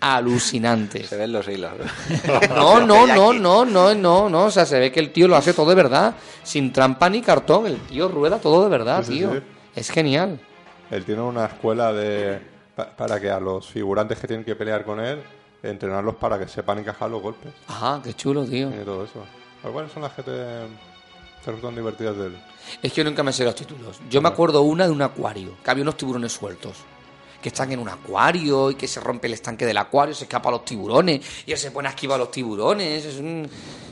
[0.00, 1.08] alucinantes.
[1.08, 1.72] Se ven los hilos.
[2.54, 4.44] No, no, no, no, no, no, no.
[4.44, 6.14] O sea, se ve que el tío lo hace todo de verdad.
[6.42, 7.66] Sin trampa ni cartón.
[7.66, 9.32] El tío rueda todo de verdad, Sí, sí, tío.
[9.32, 9.38] sí.
[9.76, 10.40] Es genial.
[10.92, 12.38] Él tiene una escuela de
[12.76, 15.20] pa- para que a los figurantes que tienen que pelear con él,
[15.62, 18.68] entrenarlos para que sepan encajar los golpes Ajá, qué chulo, tío.
[18.70, 19.24] y todo eso.
[19.62, 22.36] Pues, ¿Cuáles son las que te, te resultan divertidas de él?
[22.82, 24.00] Es que yo nunca me sé los títulos.
[24.10, 26.76] Yo me acuerdo una de un acuario, que había unos tiburones sueltos.
[27.40, 30.52] Que están en un acuario y que se rompe el estanque del acuario, se escapan
[30.52, 33.04] los tiburones y él se pone a esquivar a los tiburones.
[33.04, 33.48] Es, un-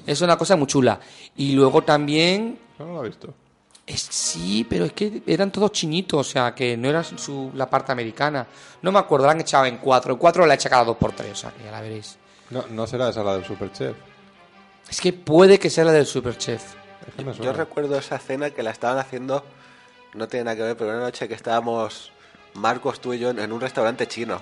[0.07, 1.01] es una cosa muy chula.
[1.37, 3.35] Y luego también Yo no lo he visto.
[3.87, 7.69] Es, sí, pero es que eran todos chinitos, o sea, que no era su, la
[7.69, 8.47] parte americana.
[8.83, 10.12] No me acuerdo, la han echado en cuatro.
[10.12, 12.16] En cuatro la he echado cada dos por tres, o sea, que ya la veréis.
[12.51, 13.97] No, no será esa la del Superchef.
[14.88, 16.62] Es que puede que sea la del Superchef.
[17.19, 19.45] Es que Yo recuerdo esa cena que la estaban haciendo,
[20.14, 22.12] no tiene nada que ver, pero una noche que estábamos
[22.55, 24.40] Marcos, tú y yo en, en un restaurante chino.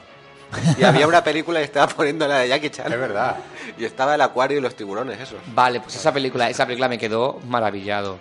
[0.78, 2.92] Y había una película y estaba poniendo la de Jackie Chan.
[2.92, 3.36] Es verdad.
[3.78, 5.38] Y estaba el acuario y los tiburones, esos.
[5.54, 8.18] Vale, pues esa película, esa película me quedó maravillado.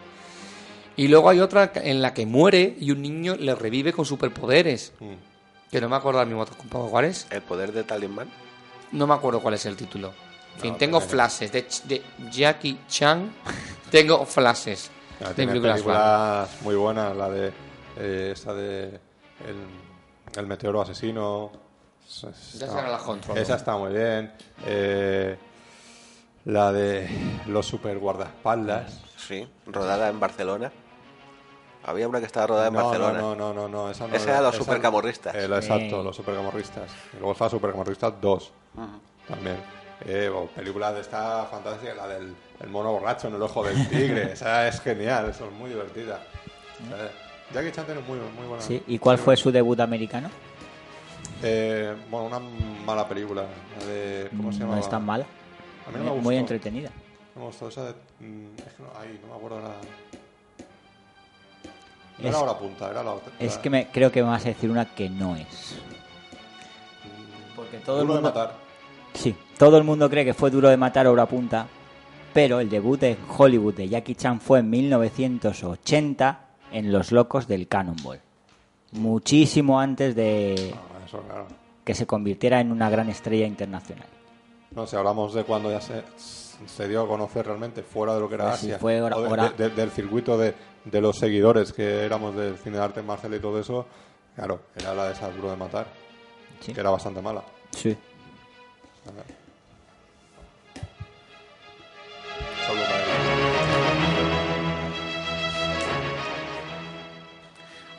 [0.98, 4.94] Y luego hay otra en la que muere y un niño le revive con superpoderes.
[5.00, 5.14] Mm.
[5.72, 7.28] Que no me acuerdo al mismo cuál es.
[7.30, 8.30] El poder de Talismán.
[8.92, 10.14] No me acuerdo cuál es el título.
[10.56, 13.32] En fin, No, tengo pero- flashes de, Ch- de Jackie Chan.
[13.92, 15.74] tengo flashes Ya, de películas.
[15.76, 17.52] películas muy buenas, la de
[17.98, 21.52] eh, esta de el, el meteoro asesino.
[22.08, 23.40] Esa Ya está- la controlo.
[23.40, 24.32] Esa está muy bien.
[24.66, 25.38] Eh,
[26.46, 27.08] la de
[27.48, 29.02] los super guardaespaldas.
[29.18, 30.72] Sí, rodada en Barcelona.
[31.88, 33.20] Había una que estaba rodada en no, Barcelona.
[33.20, 35.34] no, no, no, no, esa no Esa era los supercamorristas.
[35.34, 36.92] Eh, exacto, los supercamorristas.
[37.14, 38.52] Y luego está Supercamorristas 2
[39.28, 39.56] también.
[40.06, 44.32] Eh, película de esta fantástica, la del el mono borracho en el ojo del tigre.
[44.34, 46.20] esa es genial, eso es muy divertida.
[46.92, 47.10] Eh,
[47.54, 48.62] Jackie Chan tiene muy, muy buena.
[48.62, 48.84] Sí.
[48.86, 50.30] ¿Y cuál fue su debut americano?
[51.42, 52.40] Eh, bueno, una
[52.86, 53.46] mala película.
[53.80, 54.76] La de, ¿Cómo se llama?
[54.76, 55.26] No es tan mala.
[55.88, 56.24] A mí no me Muy- gustó.
[56.24, 56.90] Muy entretenida.
[57.36, 57.92] No me gustó esa de.
[58.20, 59.76] mm, Es que no, ay, no me acuerdo nada.
[62.20, 63.32] No Es- era hora punta, era la otra.
[63.40, 65.78] Es que me, creo que me vas a decir una que no es.
[67.56, 68.40] Porque todo el Duro de mundo...
[68.40, 68.56] matar.
[69.14, 71.68] Sí, todo el mundo cree que fue duro de matar a hora punta,
[72.34, 76.40] pero el debut de Hollywood de Jackie Chan fue en 1980
[76.72, 78.20] en Los Locos del Cannonball.
[78.92, 81.48] Muchísimo antes de Ah, eso, claro.
[81.84, 84.06] que se convirtiera en una gran estrella internacional.
[84.72, 86.04] No, si hablamos de cuando ya se,
[86.66, 89.16] se dio a conocer realmente fuera de lo que era Pues sí, Asia, fue hora-
[89.18, 90.54] o de- hora- de- de- del circuito de,
[90.92, 93.86] de los seguidores que éramos del cine de arte marcial y todo eso,
[94.36, 95.88] claro, era la de esa duro de matar,
[96.60, 96.74] Sí.
[96.74, 97.44] que era bastante mala.
[97.72, 97.96] Sí.
[99.08, 99.26] A ver.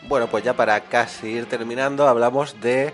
[0.09, 2.93] Bueno, pues ya para casi ir terminando, hablamos de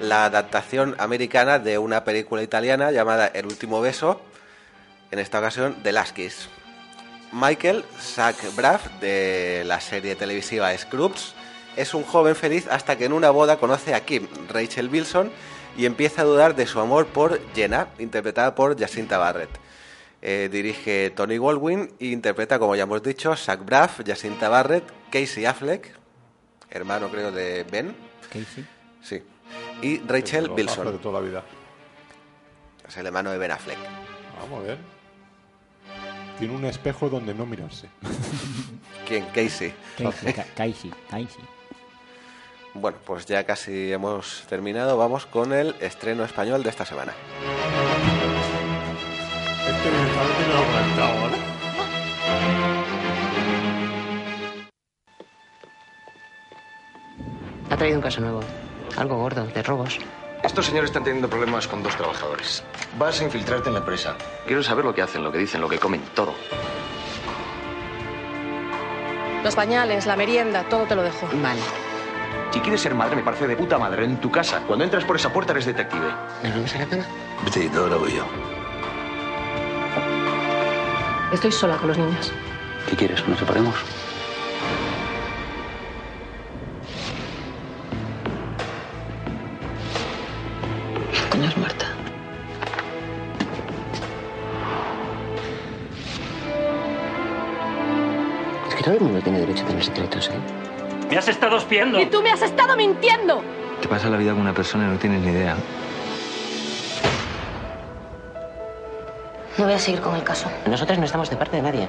[0.00, 4.20] la adaptación americana de una película italiana llamada El último beso,
[5.10, 6.48] en esta ocasión de Last Kiss.
[7.32, 11.34] Michael Zach Braff, de la serie televisiva Scrubs,
[11.76, 15.30] es un joven feliz hasta que en una boda conoce a Kim, Rachel Wilson,
[15.76, 19.50] y empieza a dudar de su amor por Jenna, interpretada por Jacinta Barrett.
[20.22, 25.46] Eh, dirige Tony Goldwyn e interpreta, como ya hemos dicho, Zach Braff, Jacinta Barrett, Casey
[25.46, 25.94] Affleck,
[26.68, 27.94] hermano creo de Ben,
[28.28, 28.66] Casey.
[29.00, 29.22] sí,
[29.80, 31.42] y Rachel Wilson, de toda la vida.
[32.86, 33.78] es el hermano de Ben Affleck.
[34.40, 34.99] Vamos a ver.
[36.40, 37.88] Tiene un espejo donde no mirarse.
[39.06, 39.26] ¿Quién?
[39.26, 39.72] Casey.
[39.98, 40.32] Casey.
[40.32, 40.90] Ca- Casey.
[41.08, 41.44] Casey.
[42.74, 44.96] Bueno, pues ya casi hemos terminado.
[44.96, 47.12] Vamos con el estreno español de esta semana.
[49.68, 49.90] Este.
[57.70, 58.40] Ha traído un caso nuevo.
[58.96, 59.98] Algo gordo, de robos.
[60.42, 62.64] Estos señores están teniendo problemas con dos trabajadores.
[62.98, 64.16] Vas a infiltrarte en la empresa.
[64.46, 66.34] Quiero saber lo que hacen, lo que dicen, lo que comen, todo.
[69.44, 71.28] Los pañales, la merienda, todo te lo dejo.
[71.42, 71.60] Vale.
[72.52, 74.62] Si quieres ser madre, me parece de puta madre en tu casa.
[74.66, 76.08] Cuando entras por esa puerta eres detective.
[76.42, 77.04] ¿Nos vamos a la cama?
[77.44, 78.24] Vete, todo lo voy yo.
[81.32, 82.32] Estoy sola con los niños.
[82.88, 83.26] ¿Qué quieres?
[83.28, 83.74] ¿Nos separemos?
[98.90, 101.06] Todo el mundo tiene derecho a tener secretos, ¿eh?
[101.08, 102.00] Me has estado espiando.
[102.00, 103.40] ¡Y tú me has estado mintiendo!
[103.80, 105.54] Te pasa la vida con una persona y no tienes ni idea.
[109.58, 110.50] No voy a seguir con el caso.
[110.66, 111.88] Nosotros no estamos de parte de nadie.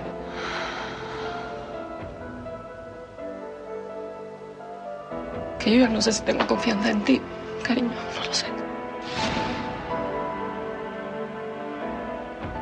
[5.57, 7.19] Que yo ya no sé si tengo confianza en ti,
[7.63, 8.45] cariño, no lo sé.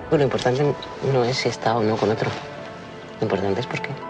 [0.10, 0.75] Bueno, lo importante
[1.12, 2.30] no es si está o no con otro.
[3.19, 4.09] Lo importante es por qué.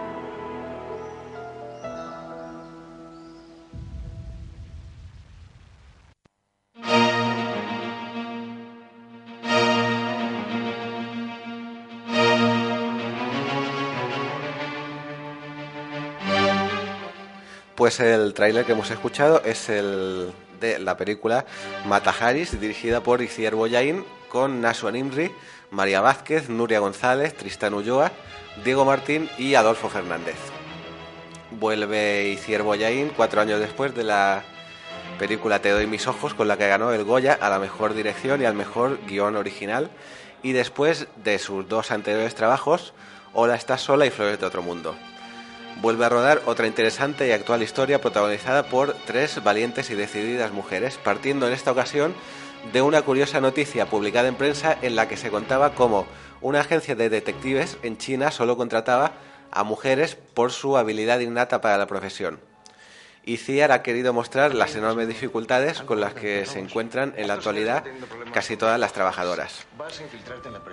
[17.89, 21.47] Pues el tráiler que hemos escuchado es el de la película
[21.87, 25.31] Mata Haris, dirigida por Iciar Boyain, con Nashua Nimri,
[25.71, 28.11] María Vázquez, Nuria González, Tristán Ulloa,
[28.63, 30.35] Diego Martín y Adolfo Fernández.
[31.49, 34.43] Vuelve Iciar Boyain cuatro años después de la
[35.17, 38.39] película Te doy mis ojos, con la que ganó el Goya a la mejor dirección
[38.39, 39.89] y al mejor guion original,
[40.43, 42.93] y después de sus dos anteriores trabajos,
[43.33, 44.95] Hola, estás sola y Flores de otro mundo
[45.81, 50.99] vuelve a rodar otra interesante y actual historia protagonizada por tres valientes y decididas mujeres,
[51.03, 52.13] partiendo en esta ocasión
[52.73, 56.05] de una curiosa noticia publicada en prensa en la que se contaba cómo
[56.41, 59.13] una agencia de detectives en China solo contrataba
[59.51, 62.39] a mujeres por su habilidad innata para la profesión.
[63.25, 67.35] Y CIAR ha querido mostrar las enormes dificultades con las que se encuentran en la
[67.35, 67.83] actualidad
[68.33, 69.67] casi todas las trabajadoras.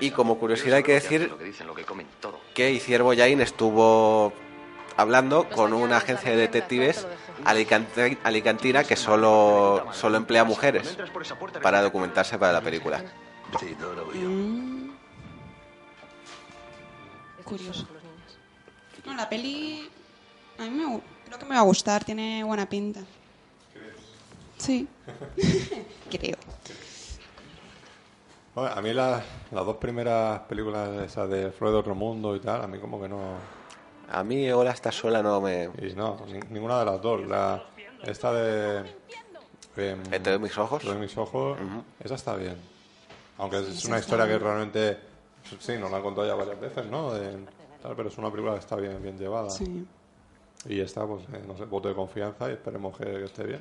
[0.00, 1.32] Y como curiosidad hay que decir
[2.54, 4.32] que Iciar Boyain estuvo
[4.96, 7.06] hablando con una agencia de detectives
[7.44, 10.96] alicantina que solo, solo emplea mujeres
[11.62, 13.02] para documentarse para la película.
[13.52, 14.06] Vete, todo lo.
[14.06, 14.90] Mm.
[17.44, 17.86] Curioso.
[19.04, 19.88] No, la peli
[20.58, 23.00] a mí me, creo que me va a gustar, tiene buena pinta.
[24.58, 24.88] Sí.
[26.10, 26.36] creo.
[28.54, 32.40] Bueno, a mí la- las dos primeras películas esas de Freud de otro mundo y
[32.40, 33.34] tal, a mí como que no...
[34.10, 35.70] A mí Hola, estás sola no me...
[35.82, 37.26] Y no, ni- ninguna de las dos.
[37.26, 37.62] La,
[38.04, 38.78] esta de...
[39.76, 40.82] em, ¿Eh, ¿Te doy mis ojos?
[40.82, 41.58] Te doy mis ojos,
[42.02, 42.56] esa está bien.
[43.38, 44.98] Aunque es una está historia que realmente...
[45.60, 47.12] Sí, nos la han contado ya varias veces, ¿no?
[47.12, 47.38] De-
[47.82, 49.50] tal, pero es una película que está bien, bien llevada.
[49.50, 49.86] Sí.
[50.68, 53.60] Y esta, pues, eh, no sé, voto de confianza y esperemos que, que esté bien.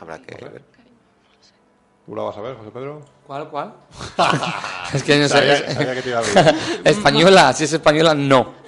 [0.00, 0.62] Habrá que ver.
[2.04, 3.00] ¿Tú la vas a ver, José Pedro?
[3.26, 3.74] ¿Cuál, cuál?
[4.92, 5.34] es que no sé.
[5.34, 6.54] Sabía- es- sabía que te iba a ver.
[6.84, 8.59] española, si es española, no.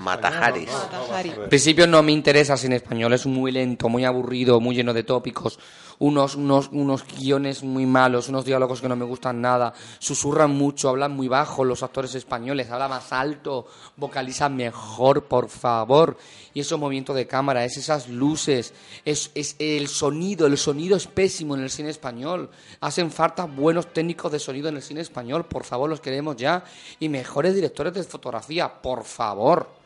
[0.00, 0.70] Matajaris.
[0.72, 1.30] Matajari.
[1.30, 5.02] En principio no me interesa sin español, es muy lento, muy aburrido, muy lleno de
[5.02, 5.58] tópicos,
[5.98, 10.88] unos, unos, unos guiones muy malos, unos diálogos que no me gustan nada, susurran mucho,
[10.88, 16.16] hablan muy bajo los actores españoles, hablan más alto, vocalizan mejor, por favor.
[16.54, 18.72] Y esos movimientos de cámara, es esas luces,
[19.04, 22.50] es, es el sonido, el sonido es pésimo en el cine español.
[22.80, 26.64] Hacen falta buenos técnicos de sonido en el cine español, por favor, los queremos ya.
[26.98, 29.79] Y mejores directores de fotografía, por favor.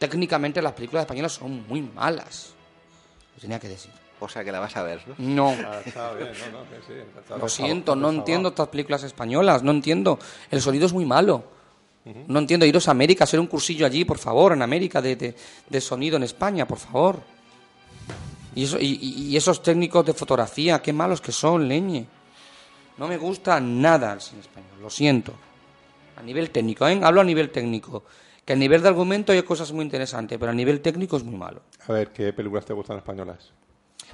[0.00, 2.54] Técnicamente las películas españolas son muy malas.
[3.36, 3.92] Lo tenía que decir.
[4.18, 5.14] O sea que la vas a ver, ¿no?
[5.18, 5.50] No.
[5.66, 6.98] Ah, está bien, no, no, que sí.
[7.18, 10.18] está- Lo siento, no entiendo estas películas españolas, no entiendo.
[10.50, 11.44] El sonido es muy malo.
[12.28, 12.64] No entiendo.
[12.64, 15.34] Iros a América, hacer un cursillo allí, por favor, en América, de, de-
[15.68, 17.20] de sonido en España, por favor.
[18.54, 22.06] Y, eso, y, y- y esos técnicos de fotografía, qué malos que son, leñe.
[22.96, 25.34] No me gusta nada el cine español, lo siento.
[26.16, 26.98] A nivel técnico, ¿eh?
[27.02, 28.04] Hablo a nivel técnico.
[28.50, 31.36] Que a nivel de argumento hay cosas muy interesantes, pero a nivel técnico es muy
[31.36, 31.62] malo.
[31.86, 33.52] A ver, ¿qué películas te gustan españolas?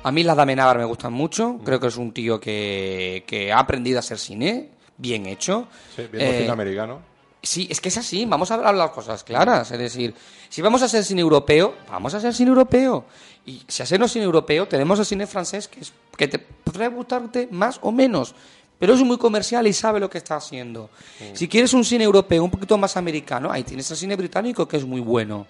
[0.03, 1.59] A mí las de Amenábar me gustan mucho.
[1.65, 5.69] Creo que es un tío que, que ha aprendido a hacer cine, bien hecho.
[5.97, 7.01] Sí, viendo Eh, cine americano.
[7.43, 9.71] Sí, es que es así, vamos a hablar las cosas claras.
[9.71, 10.13] Es decir,
[10.51, 13.07] si vamos a ser cine europeo, vamos a ser cine europeo.
[13.47, 17.49] Y si hacemos cine europeo, tenemos el cine francés que, es, que te podrá gustarte
[17.51, 18.35] más o menos.
[18.79, 20.91] Pero es muy comercial y sabe lo que está haciendo.
[21.33, 24.77] Si quieres un cine europeo un poquito más americano, ahí tienes el cine británico que
[24.77, 25.47] es muy bueno.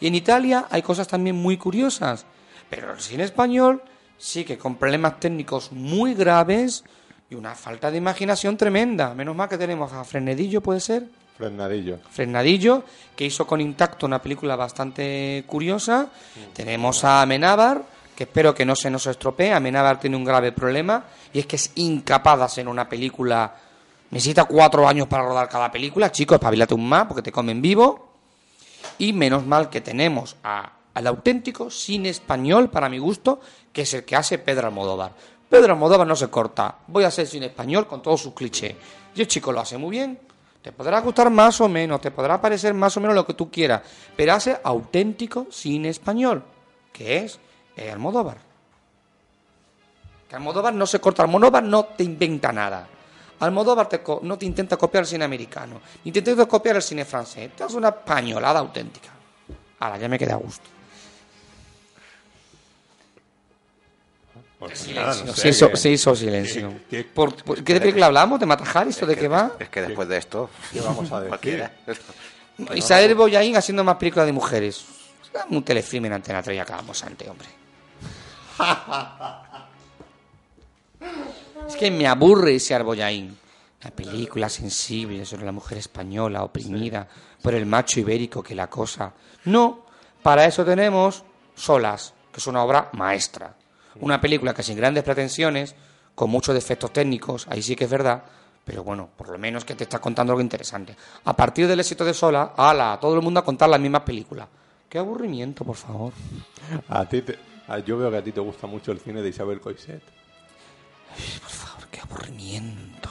[0.00, 2.26] Y en Italia hay cosas también muy curiosas.
[2.70, 3.82] Pero el cine español
[4.18, 6.84] sí que con problemas técnicos muy graves
[7.28, 9.14] y una falta de imaginación tremenda.
[9.14, 11.08] Menos mal que tenemos a Frenedillo, ¿puede ser?
[11.36, 11.98] Frenadillo.
[12.10, 12.84] Frenadillo,
[13.16, 16.08] que hizo con Intacto una película bastante curiosa.
[16.52, 17.84] Tenemos a Amenábar,
[18.14, 19.52] que espero que no se nos estropee.
[19.52, 23.54] Amenábar tiene un grave problema y es que es incapaz de hacer una película.
[24.10, 26.12] Necesita cuatro años para rodar cada película.
[26.12, 28.12] Chicos, espabilate un más porque te comen vivo.
[28.98, 33.40] Y menos mal que tenemos a- al auténtico cine español, para mi gusto,
[33.72, 35.12] que es el que hace Pedro Almodóvar.
[35.48, 36.76] Pedro Almodóvar no se corta.
[36.86, 38.74] Voy a hacer cine español con todos sus clichés.
[39.16, 40.18] Y el chico lo hace muy bien.
[40.62, 43.50] Te podrá gustar más o menos, te podrá parecer más o menos lo que tú
[43.50, 43.82] quieras,
[44.16, 46.42] pero hace auténtico cine español,
[46.92, 47.38] que es
[47.76, 48.38] eh, Almodóvar.
[50.28, 52.88] Que Almodóvar no se corta, Almodóvar no te inventa nada.
[53.40, 57.04] Almodóvar te no te intenta copiar el cine americano, ni te intenta copiar el cine
[57.04, 57.50] francés.
[57.54, 59.10] Te hace una pañolada auténtica.
[59.80, 60.64] Ahora ya me quedé a gusto.
[64.58, 65.02] Pues Silencio.
[65.04, 66.74] nada, no sé, se, hizo, que- se hizo silencio.
[66.88, 68.40] ¿Qué- Por- por- ¿Qué de película hablamos?
[68.40, 69.52] ¿De Matajaris o de qué va?
[69.58, 71.68] Es que después de esto, ¿Qué vamos a decir?
[72.74, 74.84] Isabel Boyaín haciendo más películas de mujeres.
[75.50, 77.48] Un telefilm en Antena 3 y acabamos antes, hombre.
[81.68, 83.36] Es que me aburre ese Arboyaín.
[83.82, 87.06] Una película sensible sobre la mujer española oprimida
[87.42, 89.12] por el macho ibérico que la acosa.
[89.44, 89.84] No,
[90.22, 91.22] para eso tenemos
[91.54, 93.54] Solas, que es una obra maestra.
[94.00, 95.74] Una película que sin grandes pretensiones,
[96.14, 98.22] con muchos defectos técnicos, ahí sí que es verdad,
[98.64, 100.96] pero bueno, por lo menos que te está contando algo interesante.
[101.24, 104.48] A partir del éxito de Sola, ala, todo el mundo a contar las mismas películas.
[104.88, 106.12] Qué aburrimiento, por favor.
[106.88, 107.38] A ti te-
[107.68, 110.02] a- yo veo que a ti te gusta mucho el cine de Isabel Coixet.
[111.40, 113.10] Por favor, qué aburrimiento.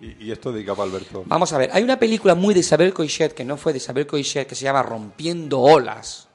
[0.00, 1.22] Y, y esto dedicado a Alberto.
[1.26, 4.06] Vamos a ver, hay una película muy de Isabel Coixet, que no fue de Isabel
[4.06, 6.28] Coixet, que se llama Rompiendo Olas,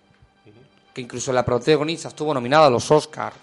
[0.94, 3.36] que incluso la protagonista estuvo nominada a los Oscars,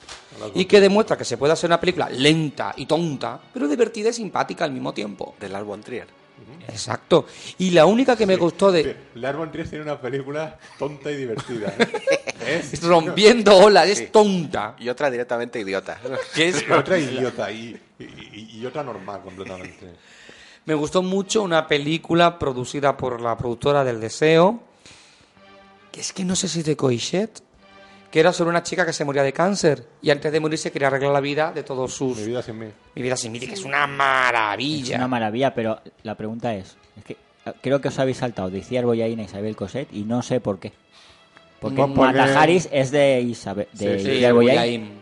[0.55, 4.13] y que demuestra que se puede hacer una película lenta y tonta, pero divertida y
[4.15, 5.35] simpática al mismo tiempo.
[5.39, 6.09] Del Albon Trier.
[6.69, 7.27] Exacto.
[7.59, 8.97] Y la única que me gustó de...
[9.15, 11.75] Lars von Trier tiene una película tonta y divertida.
[11.79, 11.89] ¿eh?
[12.47, 14.05] Es Rompiendo Olas, Sí.
[14.05, 14.77] es tonta.
[14.79, 15.99] Y otra directamente idiota.
[16.35, 19.95] Que es- y otra idiota y, y- otra normal completamente.
[20.65, 24.61] Me gustó mucho una película producida por la productora del Deseo,
[25.93, 27.41] que es que no sé si es de Coixet,
[28.17, 30.89] que era sobre una chica que se moría de cáncer y antes de morirse quería
[30.89, 32.17] arreglar la vida de todos sus...
[32.17, 32.67] Mi vida sin mí.
[32.95, 34.95] Mi vida sin mí, que es una maravilla.
[34.95, 37.13] Es una maravilla, pero la pregunta es, es que
[37.45, 40.59] eh, creo que os habéis saltado de Iciar a Isabel Coset y no sé por
[40.59, 40.73] qué.
[41.61, 44.33] Porque Pues porque- Matajaris es de Isabel de Sí, sí, Iciar.
[44.33, 44.99] Boyaín.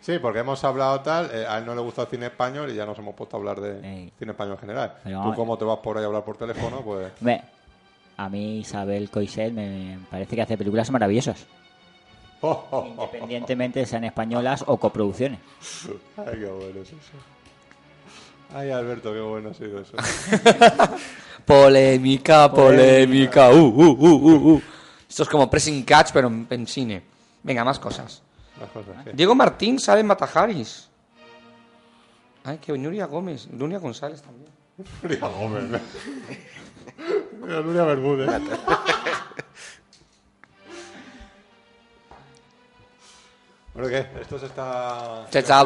[0.00, 2.74] Sí, porque hemos hablado tal, eh, a él no le gusta el cine español y
[2.76, 4.94] ya nos hemos puesto a hablar de cine español en general.
[5.04, 7.12] Pero Tú como te vas por ahí a hablar por teléfono, pues...
[8.16, 11.46] A mí Isabel Coixet me parece que hace películas maravillosas,
[12.86, 15.40] independientemente sean españolas o coproducciones.
[16.16, 16.98] Ay, qué bueno es eso.
[18.54, 19.96] Ay, Alberto, qué bueno ha sido eso.
[21.44, 23.50] Polémica, polémica.
[23.50, 24.62] Uh, uh, uh, uh, uh.
[25.08, 27.02] Esto es como pressing catch, pero en, en cine.
[27.42, 28.22] Venga, más cosas.
[28.60, 29.10] Las cosas, sí.
[29.14, 30.90] Diego Martín sale en Matajaris.
[32.44, 34.50] Ay, que Nuria Gómez, Nuria González también.
[35.02, 35.80] Nuria Gómez.
[37.40, 38.28] Nuria Bermúdez.
[43.78, 44.20] Bueno, ¿qué?
[44.20, 45.24] Esto se está...
[45.30, 45.60] Se está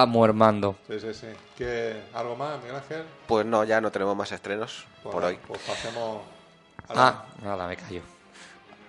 [0.00, 0.78] amuermando.
[0.88, 1.26] Sí, sí, sí.
[1.54, 1.94] ¿Qué?
[2.14, 3.02] ¿Algo más, Miguel Ángel?
[3.26, 5.38] Pues no, ya no tenemos más estrenos Pues por nada, hoy.
[5.46, 6.22] Pues pasemos...
[6.88, 8.00] a la- Ah, nada, me callo.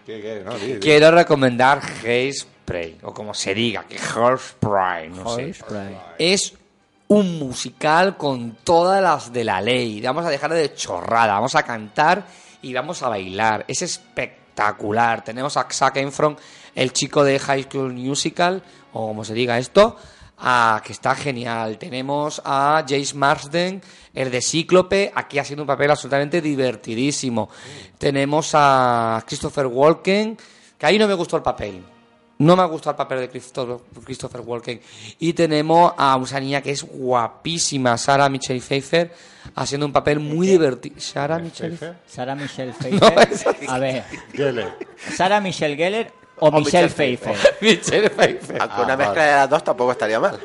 [0.06, 0.42] ¿Qué, qué?
[0.46, 0.54] No.
[0.80, 5.42] Quiero recomendar Hairspray, o como se diga, que Hairspray, no sé.
[5.42, 5.98] Hairspray.
[6.18, 6.54] Es
[7.10, 10.00] un musical con todas las de la ley.
[10.00, 12.24] Vamos a dejar de chorrada, vamos a cantar
[12.62, 13.66] y vamos a bailar.
[13.68, 14.45] Es espectacular.
[15.24, 16.38] Tenemos a Zac Efron,
[16.74, 19.98] el chico de High School Musical, o como se diga esto,
[20.84, 21.78] que está genial.
[21.78, 23.82] Tenemos a Jace Marsden,
[24.14, 27.50] el de Cíclope, aquí haciendo un papel absolutamente divertidísimo.
[27.98, 30.38] Tenemos a Christopher Walken,
[30.78, 31.84] que ahí no me gustó el papel.
[32.38, 34.82] No me ha gustado el papel de Christopher, Christopher Walken.
[35.20, 39.14] Y tenemos a una niña que es guapísima, Sarah Michelle Pfeiffer,
[39.56, 41.00] haciendo un papel muy divertido.
[41.00, 41.96] Sarah Michelle Pfeiffer?
[42.06, 43.70] Sara Michelle Pfeiffer.
[43.70, 44.74] A ver, Geller.
[45.16, 47.36] Sara Michelle Geller o, Michelle Pfeiffer.
[47.62, 48.62] Michelle Pfeiffer.
[48.62, 49.32] Aunque Ah, una mezcla vale.
[49.32, 50.38] de las dos tampoco estaría mal.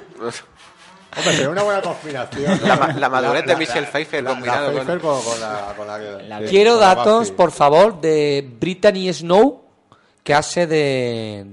[1.17, 2.61] Hombre, sería una buena combinación.
[2.61, 2.67] ¿no?
[2.69, 6.39] La ma- la madurez de Michelle Pfeiffer combinado la Pfeiffer con, con la, con la
[6.49, 9.65] Quiero con datos, por favor, de Brittany Snow,
[10.23, 11.45] que hace de...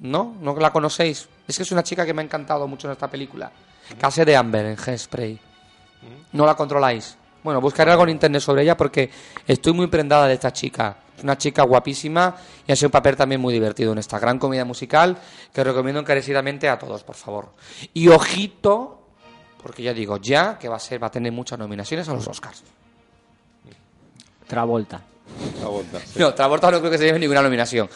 [0.00, 0.36] ¿No?
[0.40, 1.28] ¿No la conocéis?
[1.46, 3.50] Es que es una chica que me ha encantado mucho en esta película.
[4.02, 5.38] Hace de Amber en Hairspray.
[6.32, 7.16] No la controláis.
[7.42, 9.10] Bueno, buscaré algo en internet sobre ella porque
[9.46, 10.96] estoy muy prendada de esta chica.
[11.16, 12.34] Es una chica guapísima
[12.66, 15.16] y ha sido un papel también muy divertido en esta gran comedia musical
[15.52, 17.50] que os recomiendo encarecidamente a todos, por favor.
[17.92, 19.06] Y ojito,
[19.62, 22.26] porque ya digo ya que va a ser va a tener muchas nominaciones a los
[22.26, 22.62] Oscars.
[24.46, 25.02] Travolta.
[25.58, 26.18] Travolta, sí.
[26.18, 27.88] No, Travolta no creo que se lleve ninguna nominación.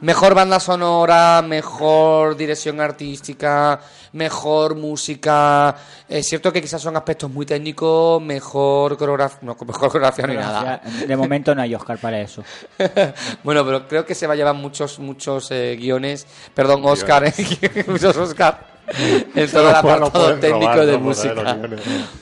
[0.00, 3.78] Mejor banda sonora, mejor dirección artística,
[4.12, 5.76] mejor música.
[6.08, 9.40] Es cierto que quizás son aspectos muy técnicos, mejor coreografía.
[9.42, 10.80] No, mejor coreografía hay nada.
[11.06, 12.42] De momento no hay Oscar para eso.
[13.44, 16.26] bueno, pero creo que se va a llevar muchos, muchos eh, guiones.
[16.54, 18.70] Perdón, Oscar, eh, muchos Oscar.
[19.36, 21.58] En todo el apartado técnico robar, de música.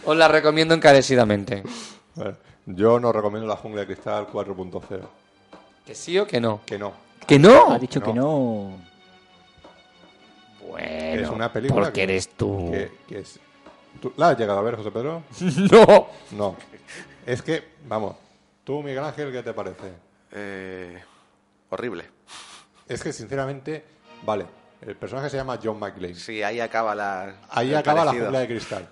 [0.04, 1.62] Os la recomiendo encarecidamente.
[2.14, 2.36] Bueno,
[2.66, 5.00] yo no recomiendo la jungla de cristal 4.0.
[5.86, 6.60] ¿Que sí o que no?
[6.66, 7.07] Que no.
[7.28, 7.70] ¿Que no?
[7.72, 8.72] Ha dicho que no.
[10.68, 11.86] Bueno, es una película.
[11.86, 12.70] porque que- eres tú.
[12.72, 13.38] que- que es-
[14.00, 15.22] ¿Tú ¿La has llegado a ver, José Pedro?
[15.72, 16.08] No.
[16.32, 16.56] No.
[17.26, 18.16] Es que, vamos,
[18.64, 19.92] tú, Miguel Ángel, ¿qué te parece?
[20.32, 21.02] Eh,
[21.70, 22.04] horrible.
[22.86, 23.84] Es que, sinceramente,
[24.24, 24.46] vale,
[24.82, 26.14] el personaje se llama John McClane.
[26.14, 27.34] Sí, ahí acaba la.
[27.50, 28.88] Ahí acaba la jungla de cristal.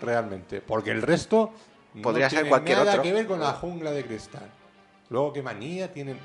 [0.00, 0.60] Realmente.
[0.60, 1.52] Porque el resto
[1.94, 3.02] no Podría ser tiene cualquier nada otro.
[3.02, 4.48] que ver con la jungla de cristal.
[5.10, 6.18] Luego, qué manía tienen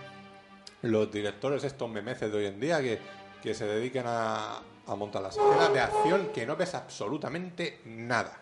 [0.91, 2.99] los directores estos memeces de hoy en día que,
[3.41, 8.39] que se dedican a, a montar las escenas de acción que no ves absolutamente nada.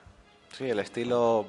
[0.57, 1.45] Sí, el estilo.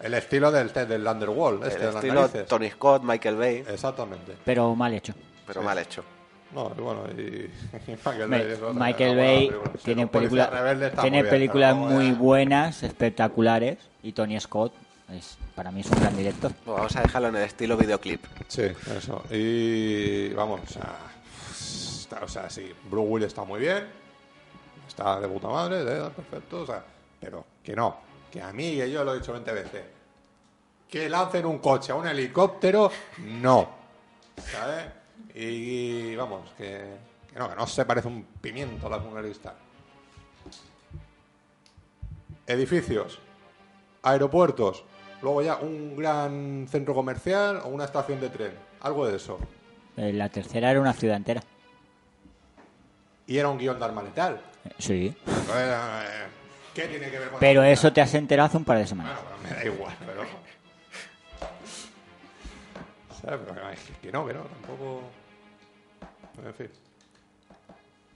[0.00, 2.46] El estilo del, del Underworld, este el de las estilo narices.
[2.46, 3.64] Tony Scott, Michael Bay.
[3.68, 4.36] Exactamente.
[4.44, 5.12] Pero mal hecho.
[5.46, 6.02] Pero mal hecho.
[6.54, 7.20] No, y bueno, y,
[7.90, 8.52] y Michael Me- Bay.
[8.52, 9.78] es otra- Michael Bay película.
[9.84, 10.50] Tiene, película-
[11.02, 14.72] tiene muy bien, películas muy buenas, espectaculares, y Tony Scott
[15.12, 16.52] es, para mí es un gran director.
[16.64, 18.24] Bueno, vamos a dejarlo en el estilo videoclip.
[18.48, 18.62] Sí,
[18.96, 19.22] eso.
[19.30, 20.96] Y vamos, o sea,
[21.50, 23.86] está- o sea, sí, Bruce Willis está muy bien,
[24.88, 26.84] está de puta madre, perfecto, o sea,
[27.20, 27.98] pero que no,
[28.30, 29.84] que a mí, que yo lo he dicho 20 veces,
[30.88, 33.68] que lancen un coche a un helicóptero, no,
[34.50, 34.86] ¿sabes?
[35.34, 36.96] Y, vamos, que,
[37.32, 39.54] que no, que no se parece un pimiento a la cristal.
[42.46, 43.20] Edificios,
[44.02, 44.84] aeropuertos,
[45.22, 49.38] luego ya un gran centro comercial o una estación de tren, algo de eso.
[49.96, 51.42] Eh, La tercera era una ciudad entera.
[53.26, 54.40] Y era un guion de arma letal.
[54.64, 55.14] Eh, Sí.
[55.54, 55.76] Eh,
[56.74, 59.18] ¿Qué tiene que ver con Pero eso te has enterado hace un par de semanas.
[59.22, 60.22] Bueno, me da igual, pero...
[63.20, 63.40] ¿Sabes?
[63.44, 63.54] Pero
[64.00, 65.02] que no, que no, tampoco...
[66.44, 66.70] En fin.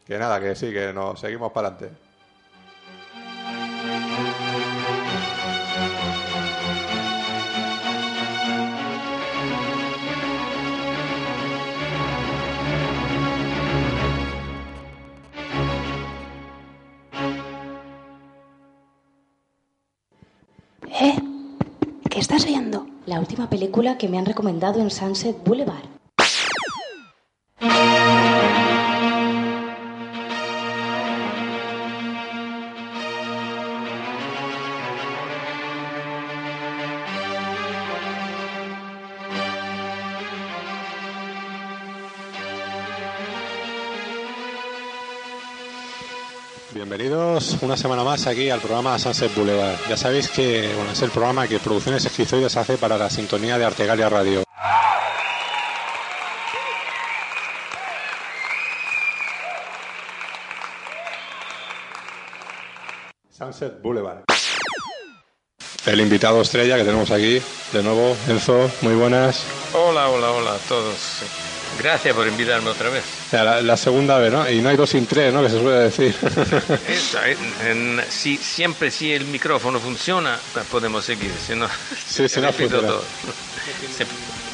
[0.06, 2.03] Que nada, que sí, que nos seguimos para adelante.
[22.36, 22.86] Estás oyendo?
[23.06, 25.84] La última película que me han recomendado en Sunset Boulevard.
[47.64, 49.78] Una semana más aquí al programa Sunset Boulevard.
[49.88, 53.64] Ya sabéis que bueno, es el programa que Producciones Esquizoides hace para la sintonía de
[53.64, 54.44] Artegalia Radio.
[63.30, 64.24] Sunset Boulevard.
[65.86, 67.42] El invitado estrella que tenemos aquí,
[67.72, 69.44] de nuevo, Enzo, muy buenas.
[69.72, 71.53] Hola, hola, hola a todos.
[71.78, 73.02] Gracias por invitarme otra vez.
[73.26, 74.48] O sea, la, la segunda vez, ¿no?
[74.48, 75.42] Y no hay dos sin tres, ¿no?
[75.42, 76.14] Que se suele decir.
[76.88, 81.32] Eso, eh, en- si, siempre si el micrófono funciona, pues podemos seguir.
[81.46, 81.68] Si no,
[82.06, 82.88] Sí, si no funciona.
[82.88, 83.04] todo.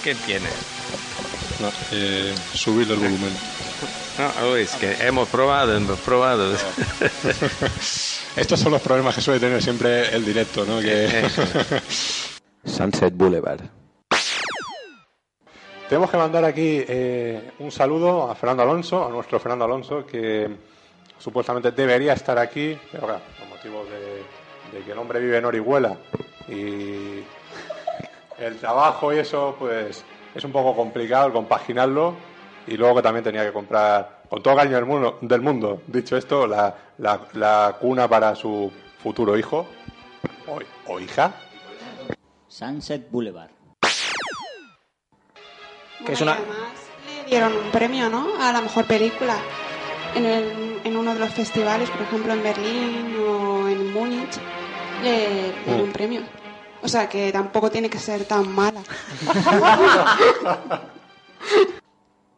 [0.03, 0.49] ¿Qué tiene?
[1.61, 3.37] No, eh, subirle el volumen.
[4.41, 6.55] No, es que hemos probado, hemos probado.
[8.37, 10.81] Estos son los problemas que suele tener siempre el directo, ¿no?
[10.81, 11.27] Que...
[12.65, 13.61] Sunset Boulevard.
[15.91, 20.49] Tenemos que mandar aquí eh, un saludo a Fernando Alonso, a nuestro Fernando Alonso, que
[21.19, 25.97] supuestamente debería estar aquí, pero claro, por motivos de, que el hombre vive en Orihuela
[26.49, 27.25] y
[28.39, 32.15] el trabajo y eso, pues es un poco complicado el compaginarlo
[32.69, 34.77] y luego que también tenía que comprar, con todo cariño
[35.23, 38.71] del mundo, dicho esto, la, la- cuna para su
[39.03, 39.67] futuro hijo
[40.87, 41.35] o hija.
[42.47, 43.60] Sunset Boulevard.
[46.07, 46.33] Que es una...
[46.33, 46.57] además
[47.07, 48.29] le dieron un premio, ¿no?
[48.41, 49.37] A la mejor película
[50.15, 54.39] en, el- en uno de los festivales, por ejemplo en Berlín o en Múnich,
[55.03, 56.23] le dieron un premio.
[56.83, 58.81] O sea que tampoco tiene que ser tan mala.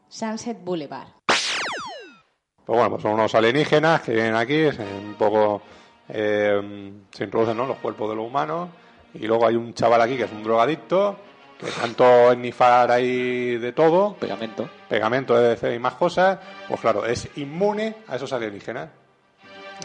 [0.09, 1.09] Sunset Boulevard.
[1.27, 5.63] Pues bueno, pues son unos alienígenas que vienen aquí, se- un poco
[6.09, 7.67] eh, se introducen ¿no?
[7.67, 8.69] los cuerpos de los humanos
[9.15, 11.17] y luego hay un chaval aquí que es un drogadicto
[11.65, 14.69] que tanto ennifar ahí de todo, Pegamento.
[14.89, 16.39] pegamento EDC y más cosas,
[16.69, 18.91] pues claro, es inmune a esos alienígenas.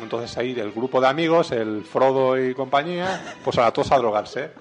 [0.02, 4.52] Entonces ahí el grupo de amigos, el Frodo y compañía, pues a todos a drogarse.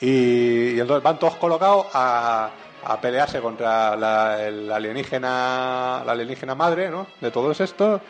[0.00, 2.50] Y, y entonces van todos colocados a,
[2.84, 7.06] a pelearse contra la, el alienígena, la alienígena madre, ¿no?
[7.20, 8.00] De todos estos.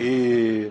[0.00, 0.66] Y,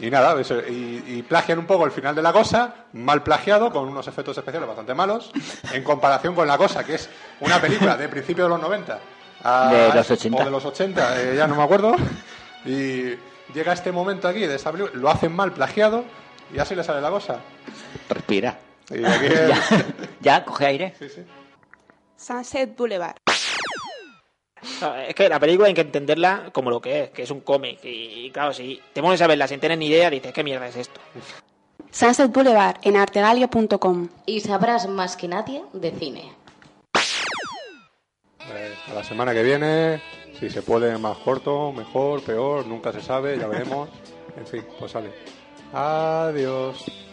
[0.00, 3.70] y nada, eso, y, y plagian un poco el final de la cosa, mal plagiado,
[3.72, 5.30] con unos efectos especiales bastante malos,
[5.72, 7.08] en comparación con la cosa, que es
[7.40, 8.98] una película de principios de los 90.
[9.44, 10.42] a- De los 80.
[10.42, 11.94] O de los 80, eh, ya no me acuerdo.
[12.64, 13.14] Y
[13.54, 16.04] llega este momento aquí de esa película, lo hacen mal plagiado
[16.54, 17.38] y así le sale la cosa.
[18.08, 18.58] Respira.
[18.90, 19.84] Y aquí ya,
[20.20, 20.94] ya, coge aire.
[22.16, 23.16] Sunset Boulevard.
[25.08, 27.84] Es que la película hay que entenderla como lo que es, que es un cómic.
[27.84, 30.68] Y, y claro, si te pones a verla sin tener ni idea, dices, ¿qué mierda
[30.68, 31.00] es esto?
[31.90, 34.08] Sunset Boulevard en artegalia.com.
[34.26, 36.32] Y sabrás más que nadie de cine.
[38.50, 40.00] Eh, a la semana que viene,
[40.38, 43.88] si se puede más corto, mejor, peor, nunca se sabe, ya veremos.
[44.36, 45.12] En fin, pues sale.
[45.72, 47.07] Adiós.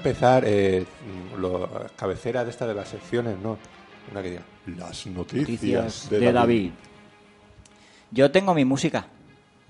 [0.00, 0.84] Empezar eh,
[1.96, 3.58] cabeceras de estas de las secciones, ¿no?
[4.10, 4.42] Una que diga,
[4.78, 6.70] las noticias, Noticias de, de David.
[8.10, 9.06] Yo tengo mi música.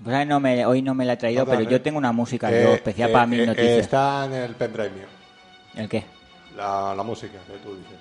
[0.03, 1.67] Pues ahí no me, hoy no me la he traído, pero eh.
[1.69, 3.77] yo tengo una música Eh, yo especial eh, para mis eh, noticias.
[3.77, 5.05] está en el pendrive mío,
[5.75, 6.03] ¿El qué?
[6.57, 7.99] la, la música que tú dices.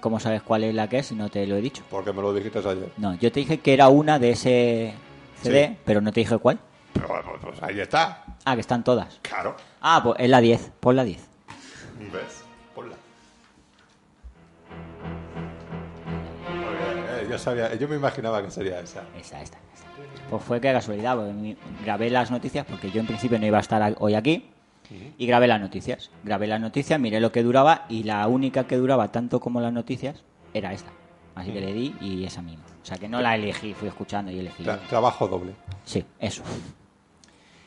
[0.00, 1.82] ¿Cómo sabes cuál es la que es si no te lo he dicho?
[1.90, 2.90] Porque me lo dijiste ayer.
[2.96, 4.94] No, yo te dije que era una de ese
[5.42, 5.76] CD, Sí.
[5.84, 6.58] pero no te dije cuál.
[6.92, 8.24] Pero bueno, pues ahí está.
[8.44, 9.18] Ah, que están todas.
[9.22, 9.54] Claro.
[9.80, 10.72] Ah, pues es la 10.
[10.80, 11.27] Pon la 10.
[11.98, 12.44] ¿Ves?
[12.74, 12.94] Ponla.
[16.50, 19.02] Eh, yo sabía, yo me imaginaba que sería esa.
[19.18, 19.86] Esa, esta, esta.
[20.30, 23.60] Pues fue que casualidad, porque grabé las noticias porque yo en principio no iba a
[23.60, 24.50] estar hoy aquí
[25.18, 26.10] y grabé las noticias.
[26.24, 29.72] Grabé las noticias, miré lo que duraba y la única que duraba tanto como las
[29.72, 30.22] noticias
[30.54, 30.90] era esta.
[31.34, 32.64] Así que le di y esa misma.
[32.82, 34.64] O sea que no la elegí, fui escuchando y elegí.
[34.64, 35.52] Tra- trabajo doble.
[35.84, 36.42] Sí, eso.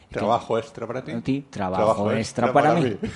[0.09, 1.41] Trabajo extra para ti.
[1.49, 2.81] trabajo extra para mí.
[2.81, 2.97] mí.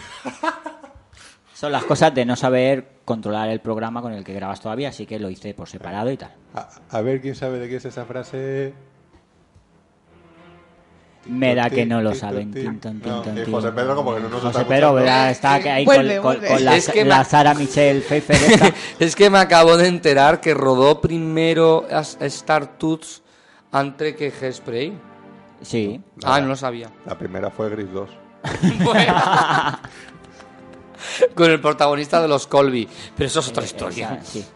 [1.56, 5.06] Son las cosas de no saber controlar el programa con el que grabas todavía, así
[5.06, 6.34] que lo hice por separado y tal.
[6.54, 8.74] A, a ver quién sabe de qué es esa frase.
[11.28, 12.52] Me da que no lo saben.
[13.50, 14.94] José Pedro como que no nos José está Pedro.
[14.94, 15.32] ¿verdad?
[15.32, 16.48] Está ahí Vuelve, con, con- vuelve.
[16.56, 18.72] con la, Es que la Sara Michelle Pfeiffer esta.
[19.00, 23.24] es que me acabo de enterar que rodó primero a Star Toots
[23.72, 24.94] antes que Hairspray.
[25.62, 26.00] Sí.
[26.24, 26.92] Ah, no lo sabía.
[27.08, 28.10] La primera fue Gris 2.
[31.36, 32.88] Con el protagonista de los Colby.
[33.16, 34.20] Pero eso es otra historia.
[34.22, 34.46] esa, sí.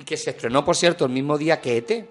[0.00, 2.08] Y que se estrenó, por cierto, el mismo día que ET.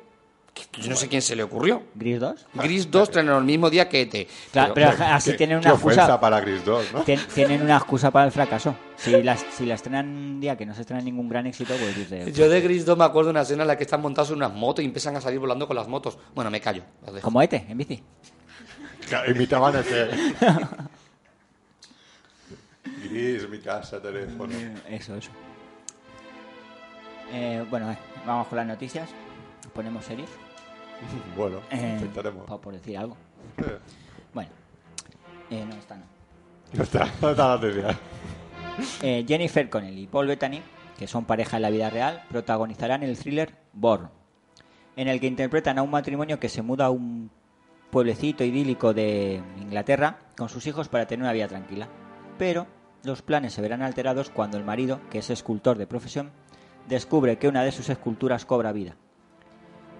[0.81, 1.83] Yo no sé quién se le ocurrió.
[1.93, 2.45] ¿Gris 2?
[2.55, 4.27] Gris 2 estrenó el mismo día que ET.
[4.51, 6.19] Claro, pero así Qué- tienen una excusa.
[6.19, 7.05] para Gris 2, ¿no?
[7.05, 8.75] Tien- tienen una excusa para el fracaso.
[8.97, 11.95] Si la, si la estrenan un día que no se estrena ningún gran éxito, pues
[11.95, 12.31] dice.
[12.33, 14.37] Yo de Gris 2 me acuerdo de una escena en la que están montados en
[14.37, 16.17] unas motos y empiezan a salir volando con las motos.
[16.33, 16.81] Bueno, me callo.
[17.05, 17.21] las.
[17.21, 18.03] Como Ete, en bici.
[19.07, 20.09] Claro, Imitaban ese.
[23.17, 24.53] Gris, mi casa, teléfono.
[24.89, 25.31] Eso, eso.
[27.31, 29.09] Eh, bueno, eh, vamos con las noticias.
[29.73, 30.29] Ponemos serios.
[31.37, 32.45] Bueno, Eh, intentaremos.
[32.59, 33.15] por decir algo.
[33.57, 33.77] Eh,
[34.33, 34.49] Bueno,
[35.51, 36.03] eh, no está, no.
[36.73, 37.97] No está, no está la noticia.
[39.01, 40.61] Eh, Jennifer Connelly y Paul Bettany,
[40.97, 44.09] que son pareja en la vida real, protagonizarán el thriller Born,
[44.95, 47.29] en el que interpretan a un matrimonio que se muda a un
[47.91, 51.87] pueblecito idílico de Inglaterra con sus hijos para tener una vida tranquila.
[52.37, 52.65] Pero
[53.07, 56.31] los planes se verán alterados cuando el marido, que es escultor de profesión,
[56.87, 58.95] descubre que una de sus esculturas cobra vida.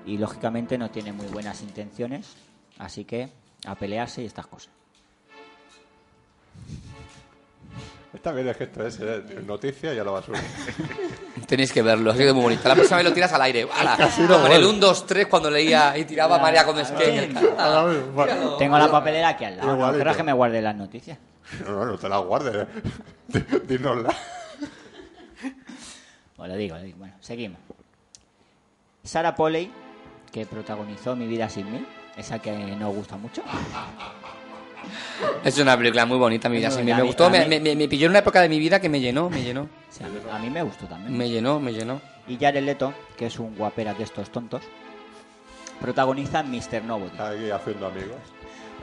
[0.06, 2.36] Y lógicamente no tiene muy buenas intenciones,
[2.78, 3.30] así que
[3.66, 4.72] a pelearse y estas cosas.
[8.14, 9.44] Está bien el gesto ese, ¿eh?
[9.46, 10.40] noticia y a la basura.
[11.48, 12.68] Tenéis que verlo, ha sido muy bonito.
[12.68, 13.68] La próxima vez lo tiras al aire.
[13.72, 13.96] ¡Hala!
[13.96, 14.68] Como en el vuelve.
[14.70, 16.74] 1, 2, 3 cuando leía y tiraba María que
[18.60, 19.98] Tengo la papelera aquí al lado.
[19.98, 21.18] Querrás que me guarde las noticias.
[21.66, 22.68] No, no, no te la guardes.
[23.34, 23.46] ¿eh?
[23.68, 24.14] Dínosla.
[26.36, 26.98] Pues lo digo, lo digo.
[27.00, 27.60] Bueno, seguimos.
[29.04, 29.72] Sarah Polley,
[30.32, 31.86] que protagonizó Mi vida sin mí,
[32.18, 33.42] esa que no gusta mucho.
[35.44, 36.70] Es una película muy bonita, mi vida.
[36.70, 38.80] Sí, muy me, me gustó, me, me- me- pilló en una época de mi vida
[38.80, 39.68] que me llenó, me llenó.
[39.90, 41.18] Sí, a, mí, a mí me gustó también.
[41.18, 42.02] Me llenó, me llenó.
[42.28, 44.62] Y Jared Leto, que es un guapera de estos tontos,
[45.82, 46.84] protagoniza Mr.
[46.84, 47.18] Nobody.
[47.20, 48.18] Aquí haciendo amigos.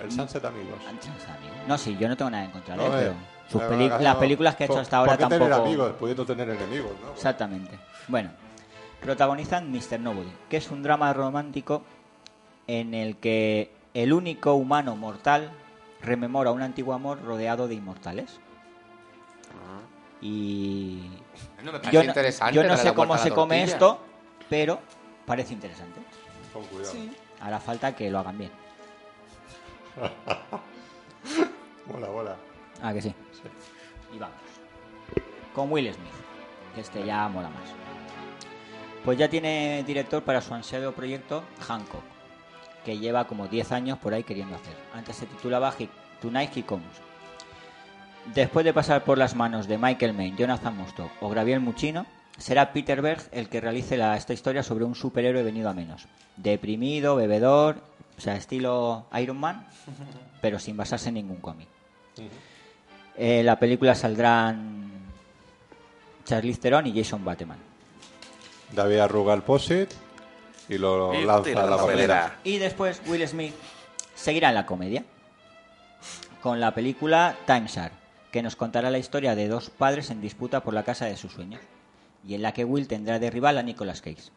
[0.02, 0.78] El Sunset Amigos.
[1.66, 3.14] No, sí, yo no tengo nada en contra de él, No, eh, pero
[3.50, 5.44] sus eh, no, las películas que ha hecho ¿por- hasta ahora ¿por qué tampoco...
[5.50, 7.12] tener amigos, pudiendo tener enemigos, ¿no?
[7.12, 7.78] Exactamente.
[8.08, 8.30] Bueno,
[9.00, 10.00] protagonizan Mr.
[10.00, 11.82] Nobody, que es un drama romántico
[12.66, 15.50] en el que el único humano mortal
[16.02, 18.40] rememora un antiguo amor rodeado de inmortales.
[20.20, 21.10] Y
[21.62, 24.00] No me yo no, interesante yo no sé cómo se come esto,
[24.48, 24.80] pero
[25.26, 26.00] parece interesante.
[26.52, 26.94] Con cuidado.
[27.40, 28.50] Hará falta que lo hagan bien.
[31.92, 32.36] Mola, mola.
[32.82, 33.14] Ah, que sí.
[34.14, 34.36] Y vamos.
[35.54, 36.12] Con Will Smith,
[36.76, 37.68] este ya mola más.
[39.04, 42.02] Pues ya tiene director para su ansiado proyecto Hancock,
[42.84, 44.74] que lleva como 10 años por ahí queriendo hacer.
[44.94, 45.74] Antes se titulaba
[46.20, 46.86] Tonight He Comes.
[48.34, 52.06] Después de pasar por las manos de Michael Mann, Jonathan Mostow o Gabriel Muchino,
[52.38, 56.06] será Peter Berg el que realice la- esta historia sobre un superhéroe venido a menos.
[56.38, 57.76] Deprimido, bebedor,
[58.16, 59.66] o sea, estilo Iron Man,
[60.40, 61.68] pero sin basarse en ningún cómic.
[63.16, 64.90] Eh, la película saldrán
[66.24, 67.58] Charlize Theron y Jason Bateman.
[68.72, 69.90] David arruga el posit
[70.68, 72.14] y lo Y lanza a la la papelera.
[72.22, 72.38] papelera.
[72.44, 73.54] Y después Will Smith
[74.14, 75.04] seguirá en la comedia
[76.42, 77.92] con la película Timeshare,
[78.30, 81.32] que nos contará la historia de dos padres en disputa por la casa de sus
[81.32, 81.60] sueños
[82.26, 84.30] y en la que Will tendrá de rival a Nicolas Cage,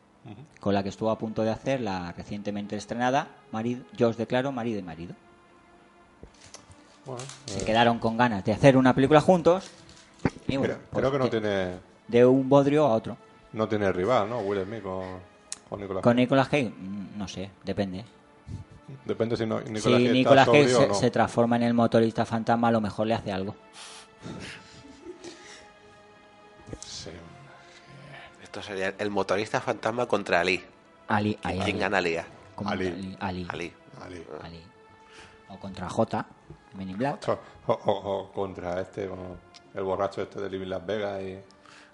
[0.59, 4.51] con la que estuvo a punto de hacer la recientemente estrenada marido, Yo os declaro
[4.51, 5.13] marido y marido.
[7.05, 9.69] Bueno, Se eh, quedaron con ganas de hacer una película juntos
[10.47, 11.73] y bueno, creo, pues creo que no de- tiene
[12.07, 13.17] de un bodrio a otro.
[13.53, 14.39] no tiene rival, ¿no?
[14.39, 15.03] Will Smith con,
[15.69, 16.21] con Nicolas Con Cage.
[16.21, 18.03] Nicolas Cage, mm, no sé, depende.
[19.05, 20.93] Depende si no, Nicolas si Cage Nicolas se, no.
[20.95, 23.55] se transforma en el motorista fantasma, a lo mejor le hace algo.
[28.57, 30.63] Esto sería el motorista fantasma contra Ali.
[31.07, 31.79] Ali, ¿Y ahí, ¿Quién Ali.
[31.79, 32.17] gana Ali?
[32.17, 32.25] Ali.
[32.65, 33.17] Ali.
[33.19, 33.45] Ali.
[33.49, 33.73] Ali.
[34.01, 34.25] Ali.
[34.43, 34.63] Ali.
[35.49, 36.25] O contra J,
[36.73, 39.03] Men in Black, O, o- o contra este,
[39.75, 41.37] el borracho este de Living Las Vegas y...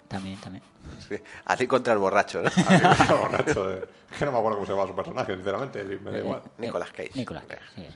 [0.08, 0.64] también, también.
[1.06, 2.48] Sí, Ali contra el borracho, ¿no?
[2.70, 3.86] el borracho de...
[4.10, 6.42] Es que no me acuerdo cómo se llama su personaje, sinceramente, me da igual.
[6.56, 7.10] Nicolas Cage.
[7.14, 7.86] Nicolas Cage, sí.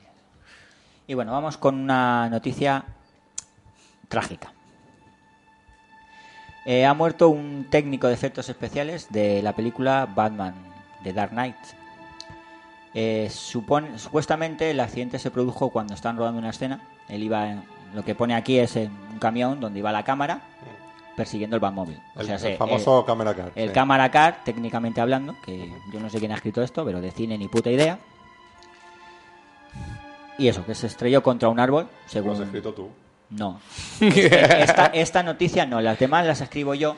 [1.07, 2.85] Y bueno, vamos con una noticia
[4.09, 4.53] trágica.
[6.71, 10.55] Eh, ha muerto un técnico de efectos especiales de la película Batman,
[11.03, 11.57] The Dark Knight.
[12.93, 16.83] Eh, supone- supuestamente el accidente se produjo cuando estaban rodando una escena.
[17.09, 17.62] Él iba, en-
[17.95, 20.43] lo que pone aquí es en un camión donde iba la cámara
[21.16, 21.99] persiguiendo el Batmóvil.
[22.16, 23.51] O El, sea, el famoso camera car.
[23.55, 23.75] el sí.
[23.75, 27.39] cámara car, técnicamente hablando, que yo no sé quién ha escrito esto, pero de cine
[27.39, 27.99] ni puta idea.
[30.37, 32.43] Y eso, que se estrelló contra un árbol, Lo has según...
[32.43, 32.89] escrito tú.
[33.31, 33.61] No.
[34.01, 36.97] Esta, esta noticia no, las demás las escribo yo,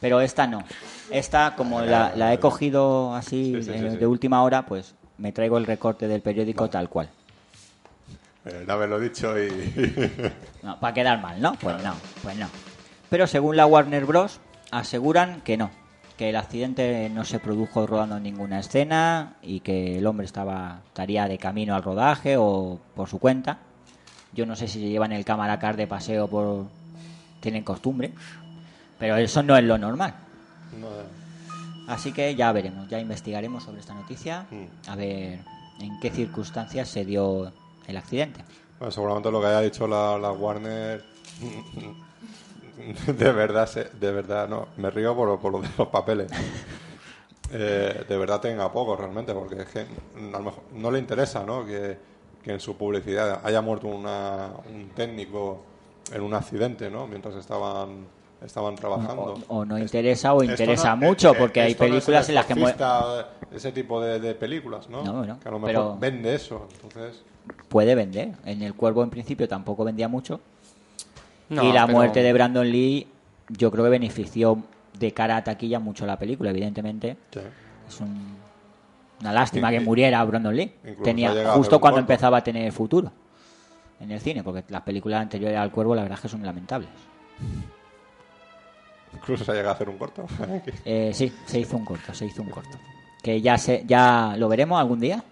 [0.00, 0.64] pero esta no.
[1.10, 5.32] Esta, como la, la he cogido así Sí, sí, sí, de, última hora, pues me
[5.32, 7.08] traigo el recorte del periódico tal cual.
[8.44, 9.48] Eh, no haberlo dicho y...
[10.62, 11.54] No, para quedar mal, ¿no?
[11.54, 12.48] Pues no, pues no.
[13.08, 14.40] Pero según la Warner Bros.
[14.70, 15.70] aseguran que no,
[16.16, 20.80] que el accidente no se produjo rodando en ninguna escena y que el hombre estaba
[20.86, 23.58] estaría de camino al rodaje o por su cuenta.
[24.32, 26.66] Yo no sé si llevan el cámara car de paseo por
[27.40, 28.12] tienen costumbre,
[28.98, 30.14] pero eso no es lo normal.
[30.78, 31.04] No, eh.
[31.88, 34.90] Así que ya veremos, ya investigaremos sobre esta noticia, Mm.
[34.90, 35.40] a ver
[35.80, 37.50] en qué circunstancias se dio
[37.86, 38.44] el accidente.
[38.78, 41.02] Bueno, seguramente lo que haya dicho la, la Warner
[43.06, 46.30] de verdad de verdad no me río por, por lo de los papeles
[47.52, 51.42] Eh, de verdad tenga poco realmente porque es que a lo mejor no le interesa
[51.44, 51.66] ¿no?
[51.66, 51.98] que,
[52.42, 55.62] que en su publicidad haya muerto una, un técnico
[56.12, 57.06] en un accidente ¿no?
[57.06, 58.06] mientras estaban
[58.44, 62.30] estaban trabajando O, o no interesa o interesa no- mucho, porque hay no películas el
[62.30, 62.78] en las que muere.
[63.52, 65.02] ese tipo de, de películas ¿no?
[65.04, 67.22] No, no, que a lo mejor pero- vende eso entonces
[67.68, 68.32] puede vender.
[68.44, 70.40] En el cuervo en principio tampoco vendía mucho.
[71.48, 73.06] No, y la pero- muerte de Brandon Lee
[73.48, 74.62] yo creo que benefició
[74.98, 77.16] de cara a taquilla mucho la película, evidentemente.
[77.32, 77.40] Sí.
[77.88, 78.36] Es un-
[79.20, 80.72] una lástima que muriera Brandon Lee.
[81.02, 83.12] Tenía justo cuando empezaba a tener futuro
[84.00, 86.88] en el cine, porque las películas anteriores al cuervo la verdad es que son lamentables.
[89.12, 90.26] Incluso se ha llegado a hacer un corto.
[90.84, 92.78] Eh, sí, se hizo un corto, se hizo un corto.
[93.22, 95.22] Que ya se, ya lo veremos algún día.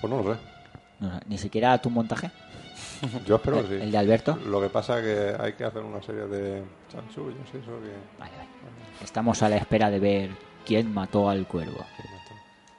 [0.00, 0.40] pues no lo sé.
[0.98, 2.30] No, ni siquiera tu montaje.
[3.26, 3.74] Yo espero que sí.
[3.82, 4.36] el de Alberto.
[4.46, 8.18] Lo que pasa es que hay que hacer una serie de chanchullos y eso que...
[8.18, 8.48] Vale, vale.
[9.04, 10.30] Estamos a la espera de ver
[10.66, 11.84] quién mató al cuervo.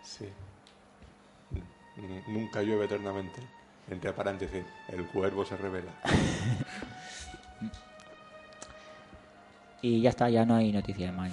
[0.03, 0.25] Sí.
[2.27, 3.41] Nunca llueve eternamente.
[3.89, 5.91] Entre paréntesis, el cuervo se revela.
[9.79, 11.31] Y ya está, ya no hay noticias más.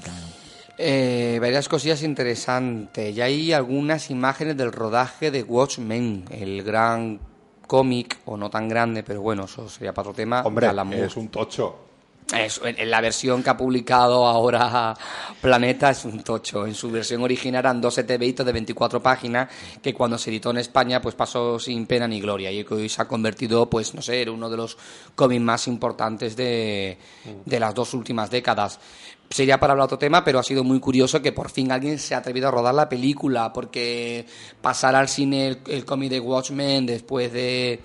[0.77, 3.15] Eh, varias cosillas interesantes.
[3.15, 7.21] Ya hay algunas imágenes del rodaje de Watchmen, el gran
[7.67, 10.43] cómic, o no tan grande, pero bueno, eso sería para otro tema.
[10.43, 11.07] Hombre, de Alan Moore.
[11.07, 11.84] es un tocho.
[12.33, 14.97] Es- en, la versión que ha publicado ahora
[15.43, 16.67] Planeta es un tocho.
[16.67, 19.49] En su versión original eran dos ETBitos de 24 páginas
[19.83, 23.03] que cuando se editó en España pues pasó sin pena ni gloria y hoy se
[23.03, 24.77] ha convertido pues no sé, en uno de los
[25.15, 26.97] cómics más importantes de,
[27.45, 28.81] de las dos últimas décadas.
[29.29, 32.15] Sería para hablar otro tema, pero ha sido muy curioso que por fin alguien se
[32.15, 34.27] ha atrevido a rodar la película, porque
[34.61, 37.81] pasar al cine el cómic de Watchmen después de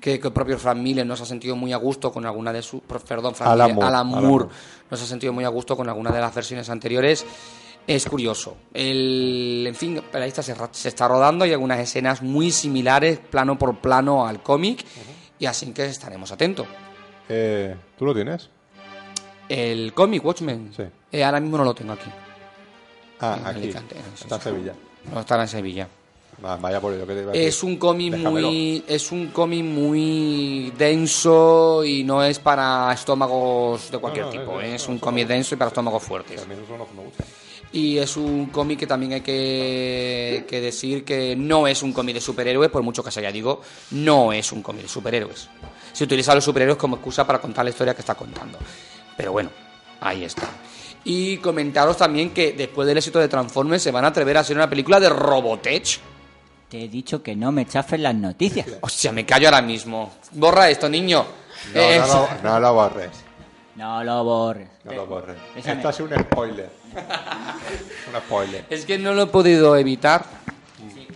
[0.00, 2.52] que, que el propio Frank Miller no se ha sentido muy a gusto con alguna
[2.52, 2.80] de sus...
[2.82, 4.54] Perdón, Frank Alan Miller, Moore, Alan Alan Moore Moore.
[4.90, 7.24] no se ha sentido muy a gusto con alguna de las versiones anteriores.
[7.86, 8.56] Es curioso.
[8.74, 13.18] El, en fin, pero ahí está, se, se está rodando y algunas escenas muy similares,
[13.18, 14.84] plano por plano, al cómic.
[15.38, 16.66] Y así que estaremos atentos.
[17.30, 18.50] Eh, ¿Tú lo tienes?
[19.48, 20.82] El cómic Watchmen, Sí.
[21.12, 22.10] eh, ahora mismo no lo tengo aquí.
[23.20, 23.58] Ah, En aquí.
[23.60, 24.40] Alicante, Está en.
[24.42, 24.74] Sevilla.
[25.12, 25.88] No estará en Sevilla.
[26.44, 27.48] Va- vaya por ello que te iba a decir.
[27.48, 28.48] Es un cómic Déjamelo.
[28.48, 34.38] muy es un cómic muy denso y no es para estómagos de cualquier No, no,
[34.40, 34.74] tipo, es- ¿eh?
[34.76, 36.40] es- es un cómic denso y para estómagos fuertes.
[36.42, 37.26] A mí esos son los que me gustan.
[37.72, 42.14] Y es un cómic que también hay que, que decir que no es un cómic
[42.14, 43.60] de superhéroes, por mucho que se haya digo,
[43.90, 45.48] no es un cómic de superhéroes.
[45.92, 48.58] Se utiliza a los superhéroes como excusa para contar la historia que está contando.
[49.16, 49.50] Pero bueno,
[50.00, 50.48] ahí está.
[51.04, 54.56] Y comentaros también que después del éxito de Transformers se van a atrever a hacer
[54.56, 56.00] una película de Robotech.
[56.68, 58.66] Te he dicho que no me chafen las noticias.
[58.82, 60.12] Hostia, me callo ahora mismo.
[60.32, 61.24] Borra esto, niño.
[61.74, 63.10] No, Eh, no, lo, no lo borres.
[63.76, 64.68] No lo borres.
[64.84, 65.36] No lo borres.
[65.56, 66.70] Esto ha sido un spoiler.
[68.12, 68.64] un spoiler.
[68.68, 70.24] Es que no lo he podido evitar.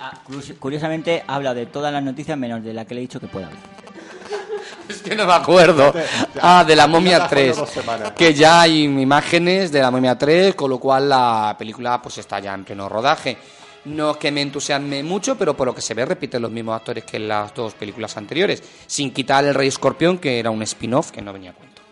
[0.01, 3.21] Ah, curios- curiosamente habla de todas las noticias menos de la que le he dicho
[3.21, 3.63] que pueda hablar.
[4.89, 5.93] Es que no me acuerdo.
[6.41, 7.49] Ah, de la momia Ya te has 3.
[7.57, 8.13] jodido dos semanas.
[8.13, 12.41] Que ya hay imágenes de la momia 3, con lo cual la película pues está
[12.41, 13.37] ya en pleno rodaje.
[13.85, 16.77] No es que me entusiasme mucho, pero por lo que se ve repiten los mismos
[16.77, 18.63] actores que en las dos películas anteriores.
[18.87, 21.83] Sin quitar el Rey Escorpión, que era un spin-off que no venía a cuento.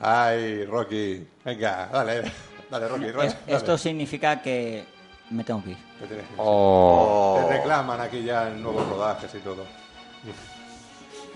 [0.00, 1.26] Ay, Rocky.
[1.44, 2.32] Venga, dale.
[2.70, 3.12] Dale, Rocky.
[3.12, 3.36] Dale.
[3.46, 4.84] esto significa que
[5.30, 5.78] me tengo que ir.
[6.00, 6.38] Te tienes que ir.
[6.38, 7.44] Oh.
[7.46, 9.64] Te reclaman aquí ya en nuevos rodajes y todo.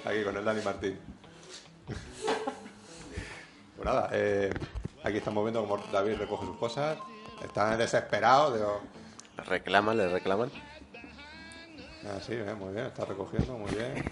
[0.05, 0.99] Aquí con el Dani Martín.
[3.77, 4.53] Pues nada, eh,
[5.03, 6.99] aquí estamos viendo cómo David recoge sus cosas.
[7.45, 8.55] Están desesperados.
[8.55, 8.81] Digo,
[9.39, 10.51] Le reclaman, le reclaman.
[12.07, 14.05] ah, sí, eh, muy bien, está recogiendo, muy bien.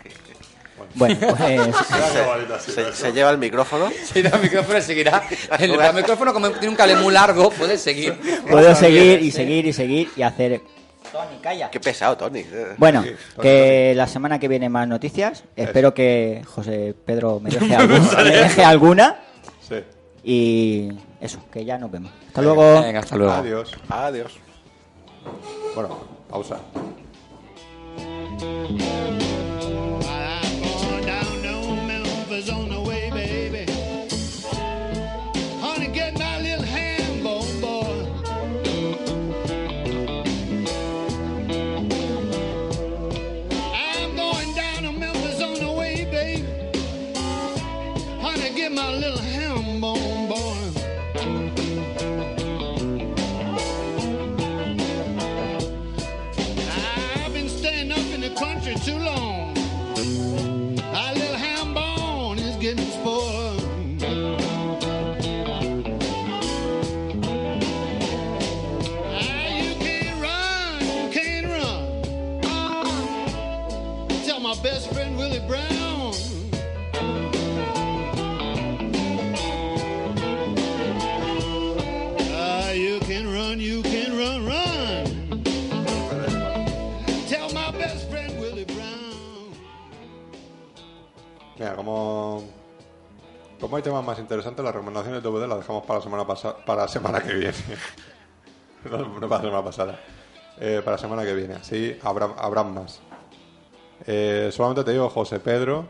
[0.94, 1.76] Bueno, pues-
[2.64, 3.90] sido Se, se lleva el micrófono.
[4.12, 5.22] Si no, el micrófono seguirá.
[5.58, 8.18] El, el micrófono, como tiene un cable muy largo, puede seguir.
[8.48, 10.60] Puedo seguir y seguir y seguir y hacer...
[11.10, 11.70] Tony, calla.
[11.70, 12.44] Qué pesado, Tony.
[12.76, 15.42] Bueno, Sí, Tony, que la semana que viene más noticias.
[15.56, 19.16] Espero que José Pedro me deje, algún- me deje alguna.
[20.30, 20.90] Y
[21.22, 22.12] eso, que ya nos vemos.
[22.26, 22.82] Hasta luego.
[22.82, 23.32] Venga, hasta luego.
[23.32, 23.72] Adiós.
[23.88, 24.36] Adiós.
[25.74, 25.96] Bueno,
[26.28, 26.60] pausa.
[48.74, 50.58] My little ham bone, boy.
[57.24, 59.37] I've been staying up in the country too long.
[91.88, 92.44] Como,
[93.60, 96.56] como hay temas más interesantes, las recomendaciones de DVD las dejamos para la semana pasada,
[96.64, 97.54] para la semana que viene.
[98.90, 100.00] no, no para la semana pasada.
[100.60, 101.54] Eh, para la semana que viene.
[101.54, 103.00] Así habrá, habrá más.
[104.06, 105.86] Eh, solamente te digo, José Pedro,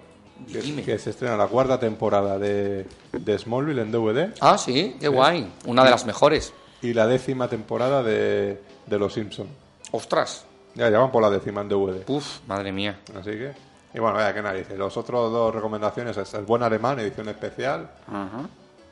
[0.52, 4.34] que se estrena la cuarta temporada de, de Smallville en DVD.
[4.40, 5.50] Ah, sí, qué guay.
[5.66, 6.52] Una de las mejores.
[6.80, 9.50] Y la décima temporada de, de Los Simpsons.
[9.90, 10.44] Ostras.
[10.74, 12.08] Ya, ya van por la décima en DVD.
[12.08, 13.00] Uf, madre mía.
[13.18, 13.67] Así que...
[13.94, 14.76] Y bueno, vaya, qué narices.
[14.78, 17.88] Los otros dos recomendaciones es El Buen Alemán, edición especial.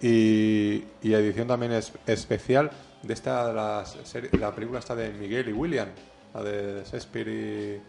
[0.00, 2.70] Y, y edición también es especial
[3.02, 5.88] de esta, la, serie- la película esta de Miguel y William,
[6.34, 7.82] la de Shakespeare y,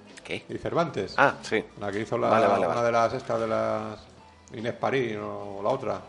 [0.54, 1.16] y Cervantes.
[1.18, 1.64] Ah, sí.
[1.80, 2.86] La que hizo la, Vale, vale, una vale.
[2.86, 4.00] de las estas de las
[4.54, 6.02] Inés París o la otra.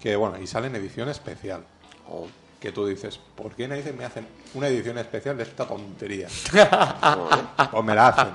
[0.00, 1.62] Que bueno, y sale en edición especial.
[2.10, 2.26] Oh.
[2.60, 6.26] Que tú dices, ¿por qué narices me hacen una edición especial de esta tontería?
[7.70, 8.28] pues me la hacen.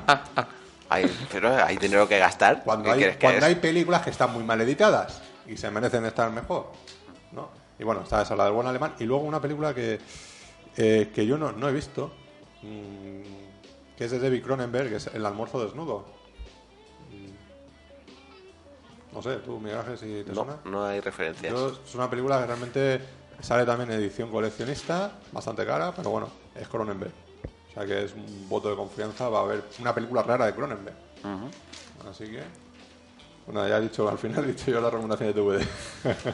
[0.94, 2.64] Hay, pero hay dinero que gastar.
[2.64, 6.06] Cuando, ¿Qué hay, que cuando hay películas que están muy mal editadas y se merecen
[6.06, 6.68] estar mejor.
[7.32, 7.50] ¿no?
[7.80, 8.94] Y bueno, está esa, la del buen alemán.
[9.00, 10.00] Y luego una película que,
[10.78, 12.14] eh, que yo no, no he visto,
[12.62, 16.06] mm, que es de David Cronenberg, que es El almuerzo desnudo.
[17.12, 19.16] Mm.
[19.16, 20.58] No sé, tú, Miguel Ángel, si te No, suena.
[20.66, 21.52] no hay referencias.
[21.52, 23.02] Yo- es una película que realmente
[23.42, 27.12] sale también en edición coleccionista, bastante cara, pero bueno, es Cronenberg.
[27.74, 30.54] O sea que es un voto de confianza, va a haber una película rara de
[30.54, 30.96] Cronenberg.
[32.08, 32.44] Así que,
[33.48, 35.66] bueno, ya he dicho, al final he dicho yo la recomendación de DVD.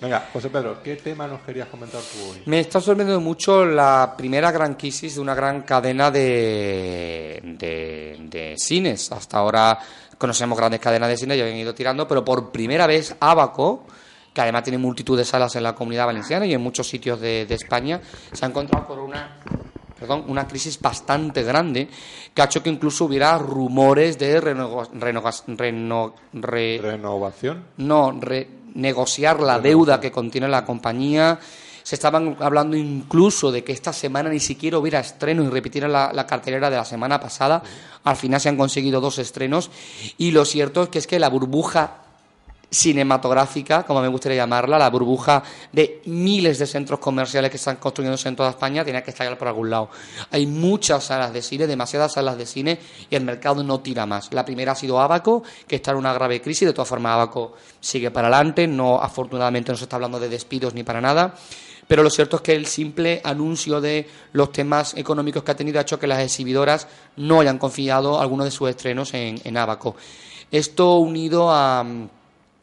[0.00, 2.42] Venga, José Pedro, ¿qué tema nos querías comentar tú hoy?
[2.44, 8.54] Me está sorprendiendo mucho la primera gran crisis de una gran cadena de, de, de
[8.58, 9.12] cines.
[9.12, 9.78] Hasta ahora
[10.18, 13.86] conocemos grandes cadenas de cine, ya han ido tirando, pero por primera vez Abaco,
[14.34, 17.46] que además tiene multitud de salas en la comunidad valenciana y en muchos sitios de,
[17.46, 18.00] de España,
[18.32, 19.38] se ha encontrado con una
[19.98, 21.88] perdón, una crisis bastante grande
[22.34, 27.64] que ha hecho que incluso hubiera rumores de reno- re- ¿Renovación?
[27.76, 31.38] no, renegociar la deuda que contiene la compañía.
[31.82, 36.12] Se estaban hablando incluso de que esta semana ni siquiera hubiera estreno y repitieran la,
[36.14, 37.62] la cartelera de la semana pasada.
[38.04, 39.70] Al final se han conseguido dos estrenos.
[40.16, 42.03] Y lo cierto es que es que la burbuja
[42.74, 48.28] cinematográfica, como me gustaría llamarla, la burbuja de miles de centros comerciales que están construyéndose
[48.28, 49.90] en toda España, tiene que estallar por algún lado.
[50.30, 54.32] Hay muchas salas de cine, demasiadas salas de cine, y el mercado no tira más.
[54.32, 57.54] La primera ha sido Abaco, que está en una grave crisis, de todas formas Abaco
[57.80, 61.34] sigue para adelante, no, afortunadamente no se está hablando de despidos ni para nada.
[61.86, 65.78] Pero lo cierto es que el simple anuncio de los temas económicos que ha tenido
[65.78, 69.94] ha hecho que las exhibidoras no hayan confiado algunos de sus estrenos en, en Abaco.
[70.50, 71.84] Esto unido a,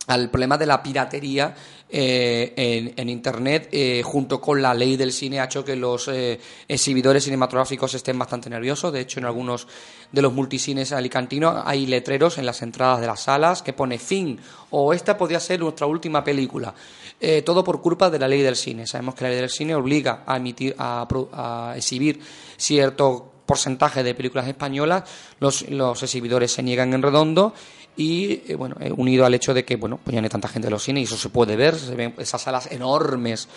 [0.08, 1.54] al problema de la piratería
[1.94, 6.40] eh, en, Internet, eh, junto con la ley del cine, ha hecho que los eh,
[6.68, 8.94] exhibidores cinematográficos estén bastante nerviosos.
[8.94, 9.68] De hecho, en algunos
[10.12, 14.40] de los multicines alicantinos hay letreros en las entradas de las salas que pone fin
[14.70, 16.74] o esta podría ser nuestra última película.
[17.20, 18.88] Eh, todo por culpa de la ley del cine.
[18.88, 22.20] Sabemos que la ley del cine obliga a, emitir, a, a exhibir
[22.58, 25.04] cierto porcentaje de películas españolas,
[25.42, 27.54] los, los exhibidores se niegan en redondo
[27.98, 30.48] y eh, bueno, eh, unido al hecho de que bueno, pues ya no hay tanta
[30.48, 33.48] gente en los cines y eso se puede ver, se ven esas salas enormes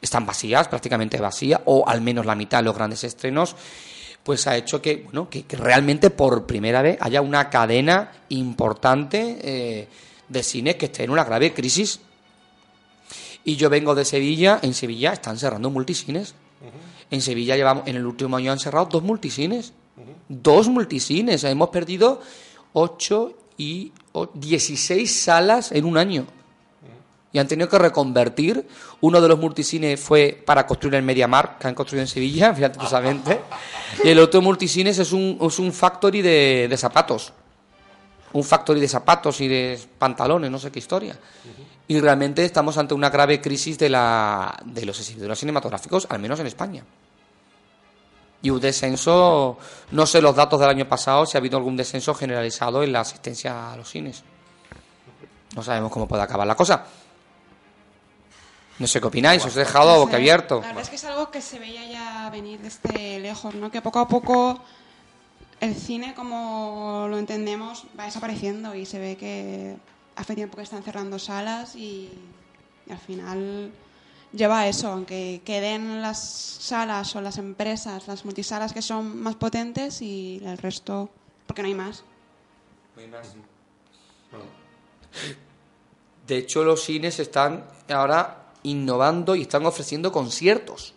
[0.00, 3.56] están vacías, prácticamente vacías, o al menos la mitad de los grandes estrenos,
[4.22, 9.38] pues ha hecho que, bueno, que, que realmente por primera vez haya una cadena importante
[9.40, 9.88] eh,
[10.28, 12.00] de cine que esté en una grave crisis.
[13.44, 16.34] Y yo vengo de Sevilla, en Sevilla están cerrando multicines.
[17.10, 19.74] En Sevilla llevamos, en el último año han cerrado dos multicines.
[20.28, 21.44] Dos multicines.
[21.44, 22.22] Hemos perdido
[22.72, 26.26] 8 y o- 16 salas en un año.
[27.32, 28.66] Y han tenido que reconvertir.
[29.00, 32.78] Uno de los multicines fue para construir el MediaMarkt que han construido en Sevilla, fíjate.
[34.04, 37.32] Y el otro multicines es un, es un factory de, de zapatos.
[38.32, 41.16] Un factory de zapatos y de pantalones, no sé qué historia.
[41.86, 46.38] Y realmente estamos ante una grave crisis de, la, de los exhibidores cinematográficos, al menos
[46.40, 46.84] en España.
[48.44, 49.56] Y un descenso,
[49.90, 53.00] no sé los datos del año pasado, si ha habido algún descenso generalizado en la
[53.00, 54.22] asistencia a los cines.
[55.56, 56.84] No sabemos cómo puede acabar la cosa.
[58.78, 60.60] No sé qué opináis, os he dejado a boca abierto.
[60.60, 63.70] La verdad es que es algo que se veía ya venir desde lejos, ¿no?
[63.70, 64.60] Que poco a poco
[65.60, 69.76] el cine, como lo entendemos, va desapareciendo y se ve que
[70.16, 72.12] hace tiempo que están cerrando salas y,
[72.86, 73.72] y al final
[74.34, 79.36] lleva a eso, aunque queden las salas o las empresas, las multisalas que son más
[79.36, 81.08] potentes y el resto,
[81.46, 82.04] porque no hay más.
[86.26, 90.94] De hecho, los cines están ahora innovando y están ofreciendo conciertos.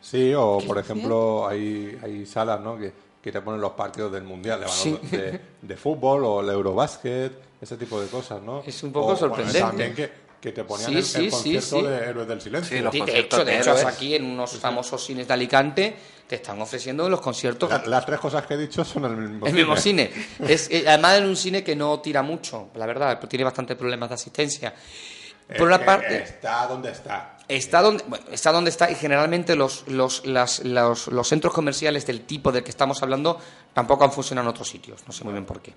[0.00, 2.78] Sí, o por ejemplo, hay, hay salas ¿no?
[2.78, 4.98] que, que te ponen los partidos del Mundial de, Sí.
[5.10, 8.62] de, de fútbol o el Eurobásquet, ese tipo de cosas, ¿no?
[8.64, 9.60] Es un poco O, bueno, sorprendente.
[9.60, 10.10] también que
[10.40, 11.82] que te ponían Sí, el, sí, el sí, concierto sí.
[11.86, 12.76] de Héroes del Silencio.
[12.76, 16.36] Sí, los Sí, de hecho, de hecho, aquí en unos famosos cines de Alicante te
[16.36, 17.70] están ofreciendo los conciertos.
[17.70, 20.10] La- Las tres cosas que he dicho son el mismo El mismo cine.
[20.46, 24.08] Es, eh, además, en un cine que no tira mucho, la verdad, tiene bastantes problemas
[24.10, 24.74] de asistencia.
[25.56, 27.38] Por una Eh, eh, parte, Está donde está.
[27.46, 32.04] está donde, bueno, está donde está y generalmente los, los, las- los, los centros comerciales
[32.06, 33.40] del tipo del que estamos hablando
[33.72, 35.02] tampoco han funcionado en otros sitios.
[35.06, 35.72] No sé muy bien por qué.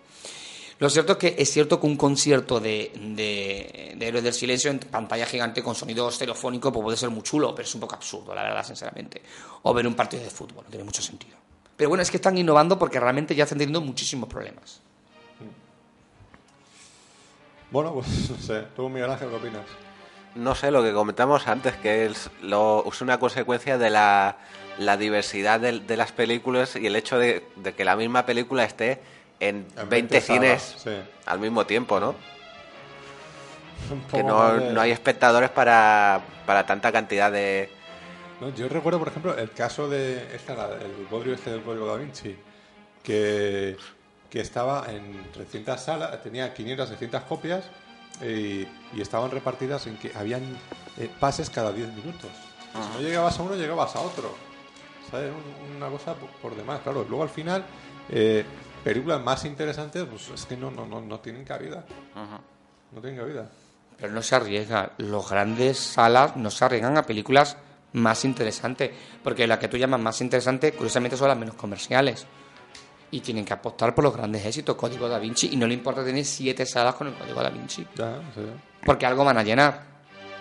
[0.80, 4.71] Lo cierto es que es cierto que un concierto de, de, de Héroes del Silencio
[4.71, 7.95] en pantalla gigante con sonido estereofónico pues puede ser muy chulo, pero es un poco
[7.95, 9.21] absurdo, la verdad, sinceramente.
[9.63, 11.38] O ver un partido de fútbol, no tiene mucho sentido.
[11.75, 14.80] Pero bueno, es que están innovando porque realmente ya están teniendo muchísimos problemas.
[17.71, 18.63] Bueno, pues no sé.
[18.75, 19.65] ¿Tú, Miguel Ángel, qué opinas?
[20.36, 24.38] No sé, lo que comentamos antes, que es, lo, es una consecuencia de la,
[24.77, 28.63] la diversidad de, de las películas y el hecho de, de que la misma película
[28.63, 29.01] esté
[29.39, 31.11] en, En 20, 20 cines salas, sí.
[31.25, 32.15] al mismo tiempo, ¿no?
[34.11, 37.69] Que no, de- no hay espectadores para, para tanta cantidad de...
[38.41, 41.95] No, yo recuerdo, por ejemplo, el caso de esta, el bodrio este del código da
[41.97, 42.37] Vinci,
[43.03, 43.75] que,
[44.29, 47.65] que estaba en 300 salas, tenía 500, 600 copias
[48.21, 50.43] y, y estaban repartidas en que habían
[50.97, 52.29] eh, pases cada 10 minutos.
[52.73, 54.33] Si no llegabas a uno, llegabas a otro.
[55.11, 55.31] ¿Sabes?
[55.31, 57.05] Un- Una cosa por, por demás, claro.
[57.09, 57.65] Luego al final,
[58.09, 58.45] eh,
[58.84, 61.86] películas más interesantes, pues es que no, no, no, no tienen cabida.
[62.93, 63.49] No tienen cabida.
[63.97, 64.91] Pero no se arriesga.
[64.97, 67.57] Los grandes salas no se arriesgan a películas
[67.93, 68.91] más interesantes.
[69.23, 72.25] Porque la que tú llamas más interesante, curiosamente, son las menos comerciales.
[73.11, 74.75] Y tienen que apostar por los grandes éxitos.
[74.75, 75.49] Código da Vinci.
[75.51, 77.86] Y no le importa tener siete salas con el Código da Vinci.
[77.95, 78.41] Ya, sí.
[78.86, 79.84] Porque algo van a llenar.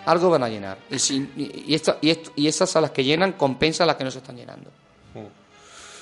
[0.05, 0.77] Algo van a llenar.
[0.89, 4.11] Y, si- y esto- y, esto- y esas salas que llenan compensan las que no
[4.11, 4.71] se están llenando.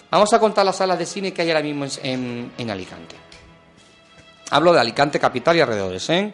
[0.09, 3.15] Vamos a contar las salas de cine que hay ahora mismo en, en- en Alicante.
[4.49, 6.33] Hablo de Alicante capital y alrededores, ¿eh?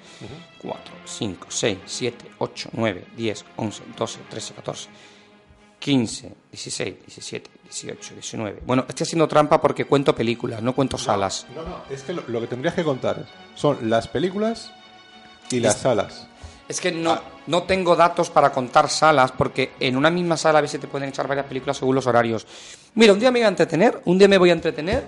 [0.61, 4.89] 4, 5, 6, 7, 8, 9, 10, 11, 12, 13, 14,
[5.79, 8.61] 15, 16, 17, 18, 19.
[8.65, 11.47] Bueno, estoy haciendo trampa porque cuento películas, no cuento salas.
[11.55, 14.71] No, no, es que lo, lo que tendrías que contar son las películas
[15.49, 16.27] y las Es- salas.
[16.69, 20.61] Es que no, no tengo datos para contar salas porque en una misma sala a
[20.61, 22.47] veces te pueden echar varias películas según los horarios.
[22.95, 25.07] Mira, un día me voy a entretener, un día me voy a entretener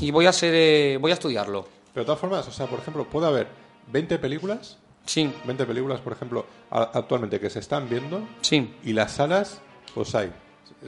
[0.00, 1.66] y voy a hacer, eh, voy a estudiarlo.
[1.94, 3.46] Pero de todas formas, o sea, por ejemplo, puede haber
[3.92, 4.78] 20 películas.
[5.04, 5.32] Sí.
[5.44, 8.26] 20 películas, por ejemplo, actualmente que se están viendo.
[8.40, 8.74] Sí.
[8.84, 9.60] Y las salas,
[9.94, 10.32] pues hay.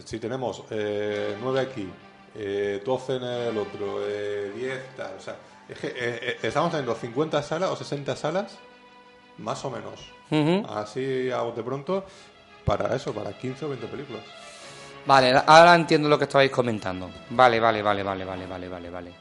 [0.05, 1.89] Si tenemos eh, 9 aquí,
[2.35, 5.12] eh, 12 en el otro, eh, 10, tal.
[5.16, 5.37] O sea,
[5.68, 8.59] es que eh, eh, estamos teniendo 50 salas o 60 salas,
[9.39, 10.01] más o menos.
[10.68, 12.05] Así a bote pronto,
[12.64, 14.22] para eso, para 15 o 20 películas.
[15.07, 17.11] Vale, ahora entiendo lo que estabais comentando.
[17.30, 19.12] Vale, vale, vale, vale, vale, vale, vale, vale.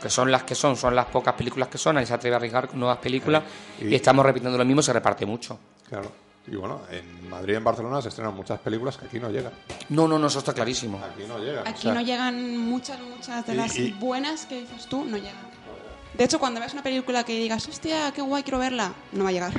[0.00, 2.38] Que son las que son, son las pocas películas que son, nadie se atreve a
[2.38, 3.42] arriesgar con nuevas películas
[3.80, 5.58] Y- y, estamos repitiendo lo mismo, se reparte mucho.
[5.88, 6.10] Claro.
[6.46, 9.52] Y bueno, en Madrid y en Barcelona se estrenan muchas películas que aquí no llegan.
[9.90, 10.98] No, no, no, eso está clarísimo.
[11.04, 11.66] Aquí no llegan.
[11.66, 15.04] o Aquí sea, no llegan muchas, muchas de Y- las y- buenas que dices tú,
[15.04, 15.48] no llegan.
[16.16, 19.30] De hecho, cuando ves una película que digas, hostia, qué guay, quiero verla, no va
[19.30, 19.52] a llegar.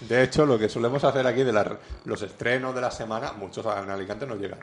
[0.00, 1.66] De hecho, lo que solemos hacer aquí de las-
[2.04, 4.58] los estrenos de la semana, muchos en Alicante no llegan.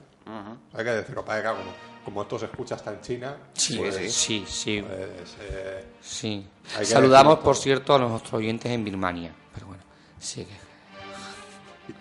[0.74, 1.72] Hay que decirlo, para que como,
[2.06, 3.36] como esto se escucha hasta en China.
[3.54, 4.82] Sí, pues, sí, sí.
[4.86, 6.46] pues, eh, Sí.
[6.84, 9.34] Saludamos, por cierto, a nuestros oyentes en Birmania.
[9.54, 9.84] Pero bueno,
[10.20, 10.58] sigue.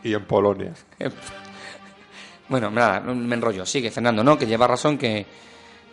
[0.04, 0.72] Y en Polonia.
[2.48, 3.64] Bueno, nada, me enrollo.
[3.64, 4.36] Sigue, Fernando, ¿no?
[4.36, 5.24] Que lleva razón que,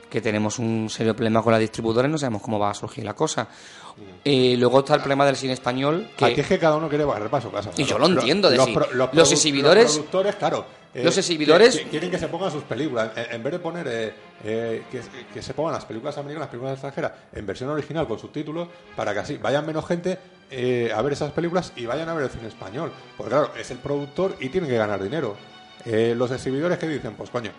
[0.09, 3.05] que tenemos un serio problema con la distribuidora y no sabemos cómo va a surgir
[3.05, 3.47] la cosa.
[4.25, 6.09] Eh, luego está el problema del cine español.
[6.17, 6.25] Que...
[6.25, 7.71] Aquí es que cada uno quiere barrer para su casa.
[7.77, 10.65] Y yo Lo- entiendo, Los, pro- los exhibidores- Los productores, claro.
[10.93, 13.11] eh, Los exhibidores- que- que quieren que se pongan sus películas.
[13.15, 14.13] En, en vez de poner eh,
[14.43, 15.01] eh, que,
[15.33, 19.13] que se pongan las películas americanas, las películas extranjeras, en versión original con subtítulos, para
[19.13, 20.17] que así vayan menos gente
[20.51, 22.91] eh, a ver esas películas y vayan a ver el cine español.
[23.17, 25.35] Porque claro, es el productor y tiene que ganar dinero.
[25.85, 27.51] Eh, los exhibidores que dicen, pues coño,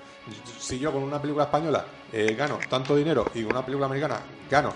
[0.58, 1.84] si yo con una película española
[2.36, 4.20] gano tanto dinero y con una película americana
[4.50, 4.74] gano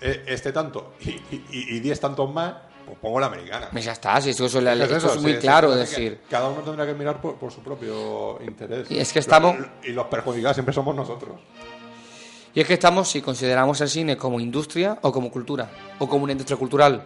[0.00, 2.54] este tanto y, y, y 10 tantos más,
[2.86, 3.68] pues pongo la americana.
[3.80, 6.20] Ya está, si eso, la- Es esto muy sí, claro, es decir...
[6.30, 8.90] Cada uno tendrá que mirar por, por su propio interés.
[8.90, 11.38] Y es que estamos- Y los perjudicados siempre somos nosotros.
[12.54, 16.24] Y es que estamos, si consideramos el cine como industria o como cultura, o como
[16.24, 17.04] una industria cultural.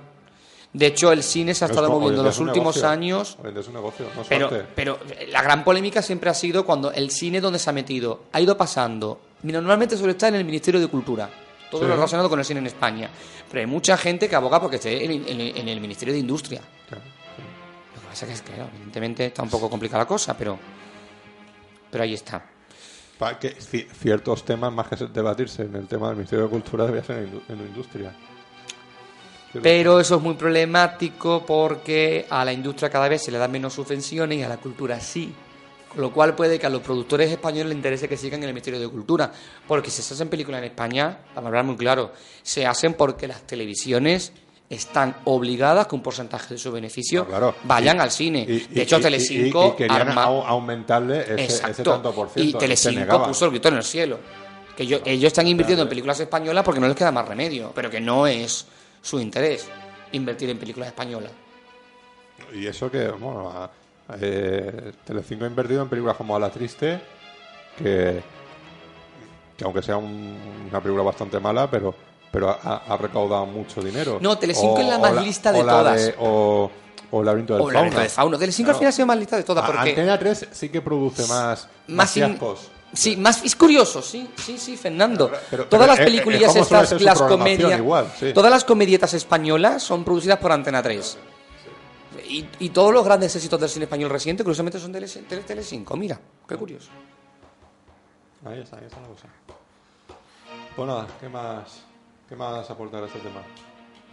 [0.73, 2.89] De hecho, el cine se ha Es estado moviendo en los últimos negocio.
[2.89, 4.99] años es un negocio, no Pero, pero
[5.29, 8.57] la gran polémica siempre ha sido cuando el cine donde se ha metido ha ido
[8.57, 9.21] pasando.
[9.43, 11.29] Normalmente suele estar en el Ministerio de Cultura,
[11.73, 11.89] todo Sí.
[11.89, 13.09] lo relacionado con el cine en España.
[13.49, 16.61] Pero hay mucha gente que aboga porque esté en, en- en el Ministerio de Industria.
[16.91, 20.59] Lo que pasa que es que, claro, evidentemente, está un poco complicada la cosa, pero,
[21.91, 22.45] pero ahí está.
[23.19, 26.51] Pa- que ci- ciertos temas más que se- debatirse en el tema del Ministerio de
[26.51, 27.19] Cultura debería ser
[27.49, 28.15] en la industria.
[29.63, 33.75] Pero eso es muy problemático porque a la industria cada vez se le dan menos
[33.75, 35.33] subvenciones y a la cultura sí.
[35.93, 38.55] Con lo cual puede que a los productores españoles les interese que sigan en el
[38.55, 39.31] Ministerio de Cultura.
[39.69, 42.13] Porque si se hacen películas en España, para hablar muy claro,
[42.43, 44.33] se hacen porque las televisiones
[44.71, 47.55] están obligadas que un porcentaje de su beneficio Claro.
[47.65, 48.47] vayan Y- al cine.
[48.49, 52.57] y- de hecho, y- Telecinco y arma- au- aumentarle ese, ese tanto por ciento.
[52.57, 54.19] Y Telecinco puso el grito en el cielo.
[54.75, 58.01] Que ellos están invirtiendo en películas españolas porque no les queda más remedio, pero que
[58.01, 58.65] no es
[59.03, 59.69] su interés
[60.13, 61.33] invertir en películas españolas.
[62.55, 63.71] Y eso que, bueno,
[64.21, 67.01] eh, Telecinco ha invertido en películas como A la Triste,
[67.79, 68.23] que,
[69.57, 71.95] que aunque sea un- una película bastante mala, pero,
[72.31, 74.19] pero ha, ha recaudado mucho dinero.
[74.21, 76.13] No, Telecinco es la más lista de o la todas.
[76.19, 76.71] o,
[77.11, 77.75] o Laberinto del O del
[78.11, 78.39] Fauno.
[78.39, 80.81] Telecinco al final ha sido más lista de todas, A- porque- Antena 3 sí que
[80.81, 82.69] produce más, Más más in- fiascos.
[82.95, 85.31] Sí, más es curioso, sí, sí, sí, Fernando.
[85.51, 88.33] pero- todas pero las suele estas, ser su las programación comedias, igual, sí.
[88.35, 91.17] todas las comedietas españolas son producidas por Antena 3.
[92.29, 95.43] Y, y todos los grandes éxitos del cine español reciente, curiosamente, son de Tele- Tele-
[95.45, 95.97] Telecinco.
[95.97, 96.19] Mira,
[96.49, 96.91] qué curioso.
[98.45, 99.29] Ahí está, ahí está la cosa.
[100.75, 101.83] Pues nada, ¿qué más,
[102.29, 103.41] qué más aportar a este tema?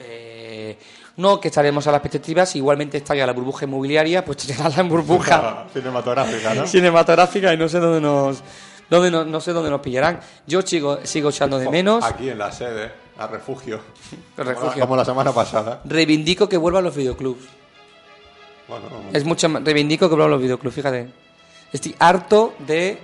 [0.02, 0.77] Eh,
[1.18, 2.56] no, que estaremos a las expectativas.
[2.56, 6.65] Igualmente está ya la burbuja inmobiliaria, pues tirarla en burbuja Cinematográfica, ¿no?
[6.68, 8.41] cinematográfica y no sé dónde nos,
[8.90, 10.19] dónde no, no sé dónde nos pillarán.
[10.48, 12.03] Yo sigo, sigo echando de menos.
[12.03, 13.81] Aquí en la sede, a refugio.
[14.38, 14.81] El Como la- refugio.
[14.84, 15.81] Como la semana pasada.
[15.86, 17.45] Reivindico que vuelvan los videoclubs.
[18.70, 21.10] Bueno, Es mucho más, reivindico que vuelvan los videoclubs, fíjate.
[21.74, 23.00] Estoy harto de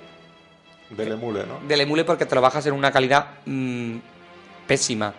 [0.90, 1.60] del emule, ¿no?
[1.68, 3.98] del emule porque te lo bajas en una calidad mm,
[4.68, 5.14] pésima.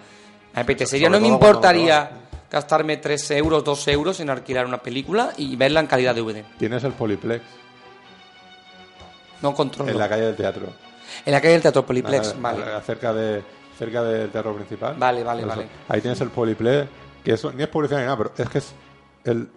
[0.55, 2.11] Me apetecería, no me importaría
[2.51, 6.45] gastarme 3 euros, 2 euros en alquilar una película y verla en calidad DVD.
[6.59, 7.45] Tienes el Poliplex
[9.43, 9.91] No controlo.
[9.91, 10.67] en la calle del teatro.
[11.25, 12.85] En la calle del Teatro Poliplex, Nada, vale.
[12.85, 13.43] Cerca, de,
[13.79, 14.95] cerca del teatro principal.
[14.99, 15.69] Vale, vale, eso, vale.
[15.89, 16.89] Ahí tienes el Poliplex,
[17.25, 18.73] que eso ni es publicidad ni nada, pero es que es
[19.25, 19.49] el,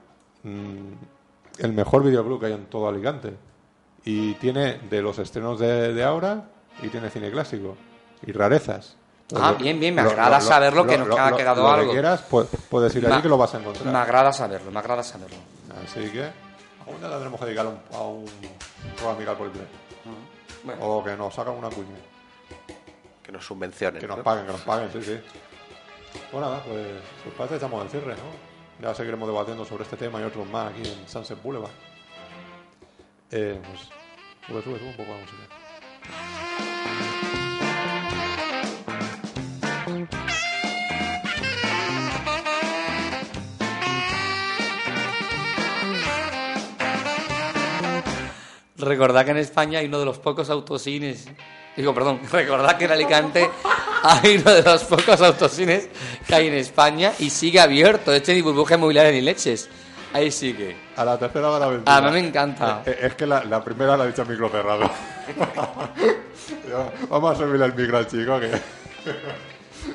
[0.44, 0.94] mm,
[1.60, 3.34] el mejor videoclub que hay en todo Alicante.
[4.06, 6.46] Y tiene de los estrenos de, de ahora
[6.82, 7.76] y tiene cine clásico.
[8.26, 8.96] Y rarezas.
[9.36, 11.86] Ah, bien, bien, me agrada saberlo, que nos ha quedado lo algo.
[11.88, 13.94] que quieras, pu- puedes ir allí que lo vas a encontrar.
[13.94, 15.38] Me agrada saberlo, me agrada saberlo.
[15.84, 18.26] Así que aún le tendremos que dedicar un- a un
[18.98, 19.68] programa al Poliplex.
[20.64, 20.82] Bueno.
[20.86, 21.96] O que nos hagan una cuña.
[23.22, 24.02] Que nos subvencionen.
[24.02, 24.24] Que nos ¿no?
[24.24, 25.20] paguen, que nos paguen, sí, sí.
[26.32, 26.88] Pues nada, pues
[27.28, 28.49] os parece echamos el cierre, ¿no?
[28.82, 31.72] Ya seguiremos debatiendo sobre este tema y otros más aquí en Sunset Boulevard.
[33.32, 33.82] Eh, pues
[34.48, 35.44] sube, sube, sube un poco la música.
[48.80, 51.28] Recordad que en España hay uno de los pocos autocines.
[51.76, 53.50] Digo, perdón, recordad que en Alicante
[54.04, 55.90] hay uno de los pocos autocines
[56.26, 58.14] que hay en España y sigue abierto.
[58.14, 59.70] Este ni burbuja inmobiliaria ni leches.
[60.14, 60.76] Ahí sigue.
[60.96, 61.98] A la tercera va la aventura.
[61.98, 62.82] A mí me encanta.
[62.86, 64.90] Eh, eh, es que la, la primera la ha dicho el micro cerrado.
[67.10, 68.50] Vamos a servirle el micro al chico que...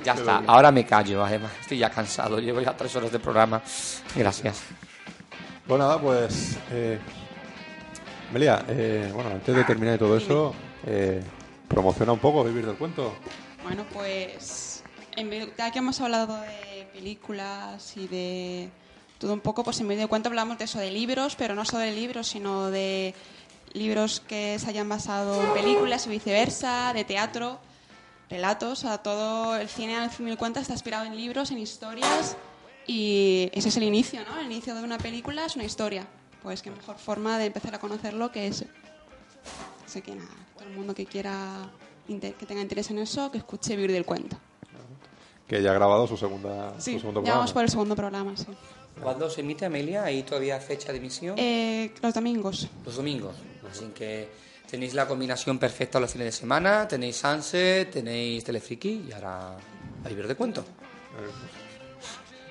[0.04, 1.50] Ya está, ahora me callo, además.
[1.60, 3.60] Estoy ya cansado, llevo ya tres horas de programa.
[4.14, 4.62] Gracias.
[5.66, 6.58] Pues nada, pues...
[6.70, 6.98] Eh,
[8.34, 10.52] Melia, eh, bueno, antes de terminar y todo eso,
[10.88, 11.22] eh,
[11.68, 13.14] promociona un poco Vivir del Cuento.
[13.62, 14.82] Bueno, pues
[15.14, 18.70] en ya que hemos hablado de películas y de
[19.20, 21.64] todo un poco, pues en medio de cuento hablamos de eso, de libros, pero no
[21.64, 23.14] solo de libros, sino de
[23.72, 27.60] libros que se hayan basado en películas y viceversa, de teatro,
[28.28, 31.58] relatos, sea, todo el cine al fin y al cuenta está inspirado en libros, en
[31.58, 32.36] historias
[32.84, 34.40] y ese es el inicio, ¿no?
[34.40, 36.08] El inicio de una película es una historia.
[36.44, 38.64] Pues qué mejor forma de empezar a conocerlo que es
[39.84, 41.68] Así que nada, todo el mundo que quiera,
[42.06, 44.36] que tenga interés en eso, que escuche Vivir del Cuento.
[45.48, 47.38] Que ya ha grabado su, segunda, Sí, su segundo ya programa.
[47.40, 48.46] vamos por el segundo programa, sí.
[49.02, 50.04] ¿Cuándo se emite, Amelia?
[50.04, 51.34] ¿Hay todavía fecha de emisión?
[51.38, 52.68] Eh, los domingos.
[52.84, 53.34] Los domingos.
[53.70, 54.30] Así que
[54.70, 56.86] tenéis la combinación perfecta los fines de semana.
[56.88, 59.56] Tenéis Sunset, tenéis Telefriki y ahora
[60.04, 60.64] a vivir de cuento.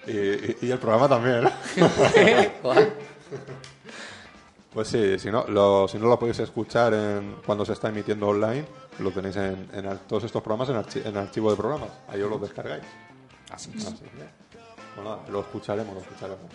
[0.05, 1.51] Y, y- y el programa también, ¿no?
[4.73, 8.27] Pues sí, si no, lo, si no lo podéis escuchar en, cuando se está emitiendo
[8.27, 8.65] online,
[8.99, 9.67] lo tenéis en,
[10.07, 11.89] todos estos programas en, archi- en archivo de programas.
[12.07, 12.83] Ahí os los descargáis.
[13.51, 13.85] Así es.
[13.85, 13.91] que,
[14.95, 16.45] pues nada, lo escucharemos, lo escucharemos.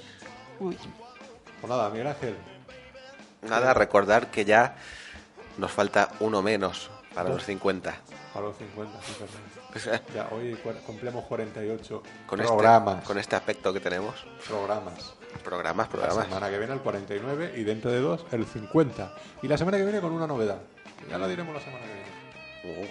[0.59, 0.77] Bien.
[1.61, 2.37] Pues nada, Miguel Ángel.
[3.43, 4.75] Nada, recordar que ya
[5.57, 7.95] nos falta uno menos para los 50.
[8.35, 10.01] A los 50, sí, perdón.
[10.15, 12.97] Ya, hoy cumplimos 48 Con programas.
[12.97, 14.15] Este, con este aspecto que tenemos.
[14.49, 15.15] Programas.
[15.45, 16.25] Programas, La programas.
[16.27, 19.15] semana que viene el 49 y dentro de dos el 50.
[19.43, 20.59] Y la semana que viene con una novedad.
[21.09, 21.85] Ya la diremos la semana
[22.63, 22.91] que viene.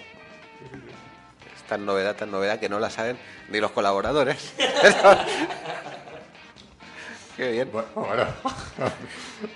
[1.68, 3.18] tan novedad, tan novedad que no la saben
[3.50, 4.54] ni los colaboradores.
[7.36, 7.70] Qué bien.
[7.70, 8.24] Bueno, bueno.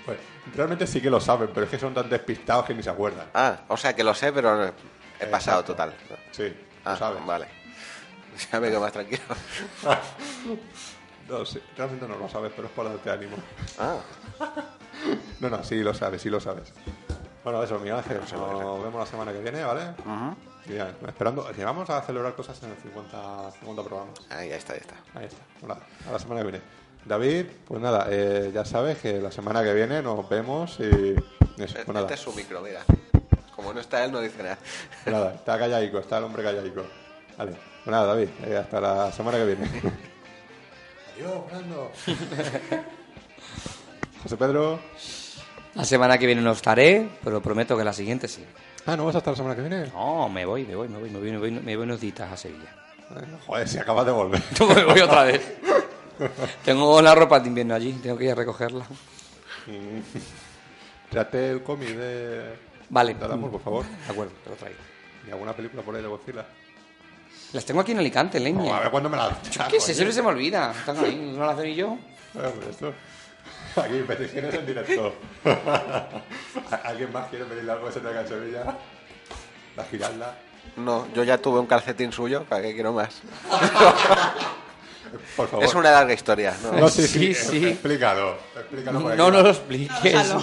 [0.05, 0.17] Pues,
[0.55, 3.27] realmente sí que lo saben, pero es que son tan despistados que ni se acuerdan.
[3.33, 4.71] Ah, o sea que lo sé, pero
[5.19, 5.93] he pasado total.
[6.31, 6.53] Sí,
[6.85, 7.25] Ah, lo saben.
[7.25, 7.47] vale.
[8.51, 9.21] Ya me quedo más tranquilo.
[11.29, 13.37] No, sí, realmente no lo sabes, pero es para darte ánimo.
[13.79, 13.97] Ah.
[15.39, 16.71] No, no, sí lo sabes, sí lo sabes.
[17.43, 19.93] Bueno, eso, Miguel Ángel, nos vemos la semana que viene, ¿vale?
[21.05, 24.13] Esperando, que vamos a celebrar cosas en el 50, 50 programas.
[24.29, 24.95] Ahí está, ahí está.
[25.13, 25.41] Ahí está.
[25.59, 26.61] Bueno, a la semana que viene.
[27.03, 31.17] David, pues nada, eh, ya sabes que la semana que viene nos vemos y eso,
[31.57, 32.01] pues nada.
[32.01, 32.81] Este es su micro, mira.
[33.53, 34.57] Como no está él, no dice nada.
[35.03, 36.83] Pues nada, está callaico, está el hombre callaico.
[37.37, 37.51] Vale,
[37.83, 39.69] pues nada, David, eh, hasta la semana que viene.
[41.13, 41.91] Adiós, Fernando.
[44.23, 44.79] José Pedro.
[45.75, 48.43] La semana que viene no estaré, pero prometo que la siguiente sí.
[48.85, 49.87] Ah, ¿no vas a estar la semana que viene?
[49.87, 52.19] No, me voy, me voy, me voy, me voy, me voy, me voy unos días
[52.19, 52.75] a Sevilla.
[53.45, 54.41] Joder, si acabas de volver.
[54.75, 55.41] me voy otra vez.
[56.65, 58.85] Tengo la ropa de invierno allí, tengo que ir a recogerla.
[61.09, 62.55] Trate el cómic de...
[62.89, 63.15] Vale.
[63.15, 63.85] de Adamo, por favor.
[63.85, 64.77] De acuerdo, te lo traigo.
[65.27, 66.45] ¿Y alguna película por ahí de Godzilla?
[67.53, 68.77] Las tengo aquí en Alicante, leña.
[68.77, 69.37] a ver cuándo me las
[69.69, 69.93] ¿Qué sé?
[69.93, 70.71] Siempre se me olvida.
[70.71, 71.97] Están ahí, no las ni yo.
[72.33, 72.93] Bueno, pues esto...
[73.75, 75.13] Aquí, peticiones en directo.
[76.83, 78.77] ¿Alguien más quiere pedirle algo que se en Sevilla?
[79.75, 80.37] La giralda.
[80.77, 83.21] No, yo ya tuve un calcetín suyo, ¿para qué quiero más?
[85.35, 85.65] Por favor.
[85.65, 86.53] Es una larga historia.
[86.63, 87.67] No, No, sí, sí, Sí, sí.
[87.67, 88.37] Explícalo.
[88.55, 89.33] explícalo por No, aquí.
[89.35, 90.33] no lo expliques.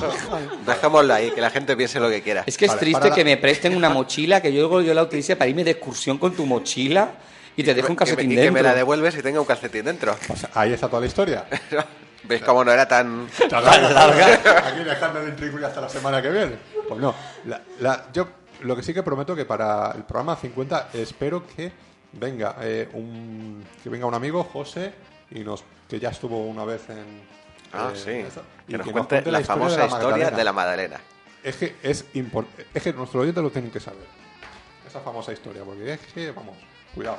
[0.66, 2.44] Dejémoslo ahí, que la gente piense lo que quiera.
[2.46, 4.80] Es que es Vale, triste para la- que me presten una mochila, que yo luego
[4.82, 7.10] yo la utilice para irme de excursión con tu mochila
[7.56, 8.76] y te dejo un Que me- calcetín y que me la dentro.
[8.78, 10.16] devuelves y tenga un calcetín dentro.
[10.36, 11.44] Sea, ahí está toda la historia.
[12.24, 13.28] ¿Veis cómo no era tan...
[13.48, 14.34] Tan larga.
[14.68, 16.52] Aquí dejando de intrigar hasta la semana que viene.
[16.88, 17.14] Pues no.
[17.46, 18.28] La- la- yo
[18.60, 21.72] lo que sí que prometo que para el programa 50 espero que
[22.12, 24.92] venga eh, un que venga un amigo, José,
[25.30, 27.40] y nos que ya estuvo una vez en
[27.72, 28.10] Ah, eh, sí.
[28.10, 31.00] eso, y Que nos que cuente la, famosa de historia de la Magdalena.
[31.42, 32.66] Es que es importante.
[32.74, 34.04] Es que nuestros oyentes lo tienen que saber.
[34.86, 36.56] Esa famosa historia, porque es que, vamos,
[36.94, 37.18] cuidado.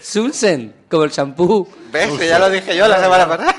[0.00, 1.68] Sunset, como el champú.
[1.92, 2.10] ¿Ves?
[2.18, 3.54] Que ya lo dije yo la semana pasada.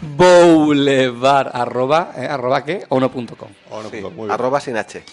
[0.00, 3.48] Boulevard, arroba, eh, arroba qué, ono.com.
[3.70, 4.30] O no, Sí, muy bien.
[4.30, 5.04] arroba sin H.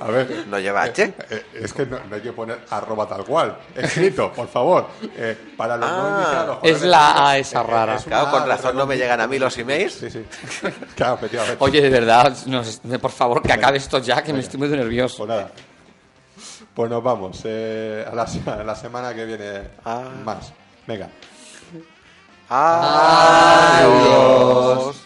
[0.00, 0.46] A ver.
[0.48, 1.14] ¿No lleva H?
[1.30, 3.56] eh, es que no, no hay que poner arroba tal cual.
[3.76, 4.88] Escrito, por favor.
[5.16, 6.16] Eh, para los no Ah.
[6.22, 6.58] iniciados.
[6.62, 7.94] Es la A esa rara.
[7.96, 9.94] es una Claro, con razón no me llegan a mí los emails.
[9.94, 10.24] Sí, sí.
[10.96, 11.56] Claro, efectivamente.
[11.60, 12.62] Oye, de verdad, no
[13.00, 15.18] por favor, que acabe esto ya, que me estoy muy nervioso.
[15.18, 15.50] Pues nada.
[16.74, 17.40] Pues nos vamos.
[17.44, 20.04] eh, a, la, se- a la semana que viene Ah.
[20.24, 20.52] más.
[20.86, 21.08] Venga.
[23.74, 25.01] Adiós.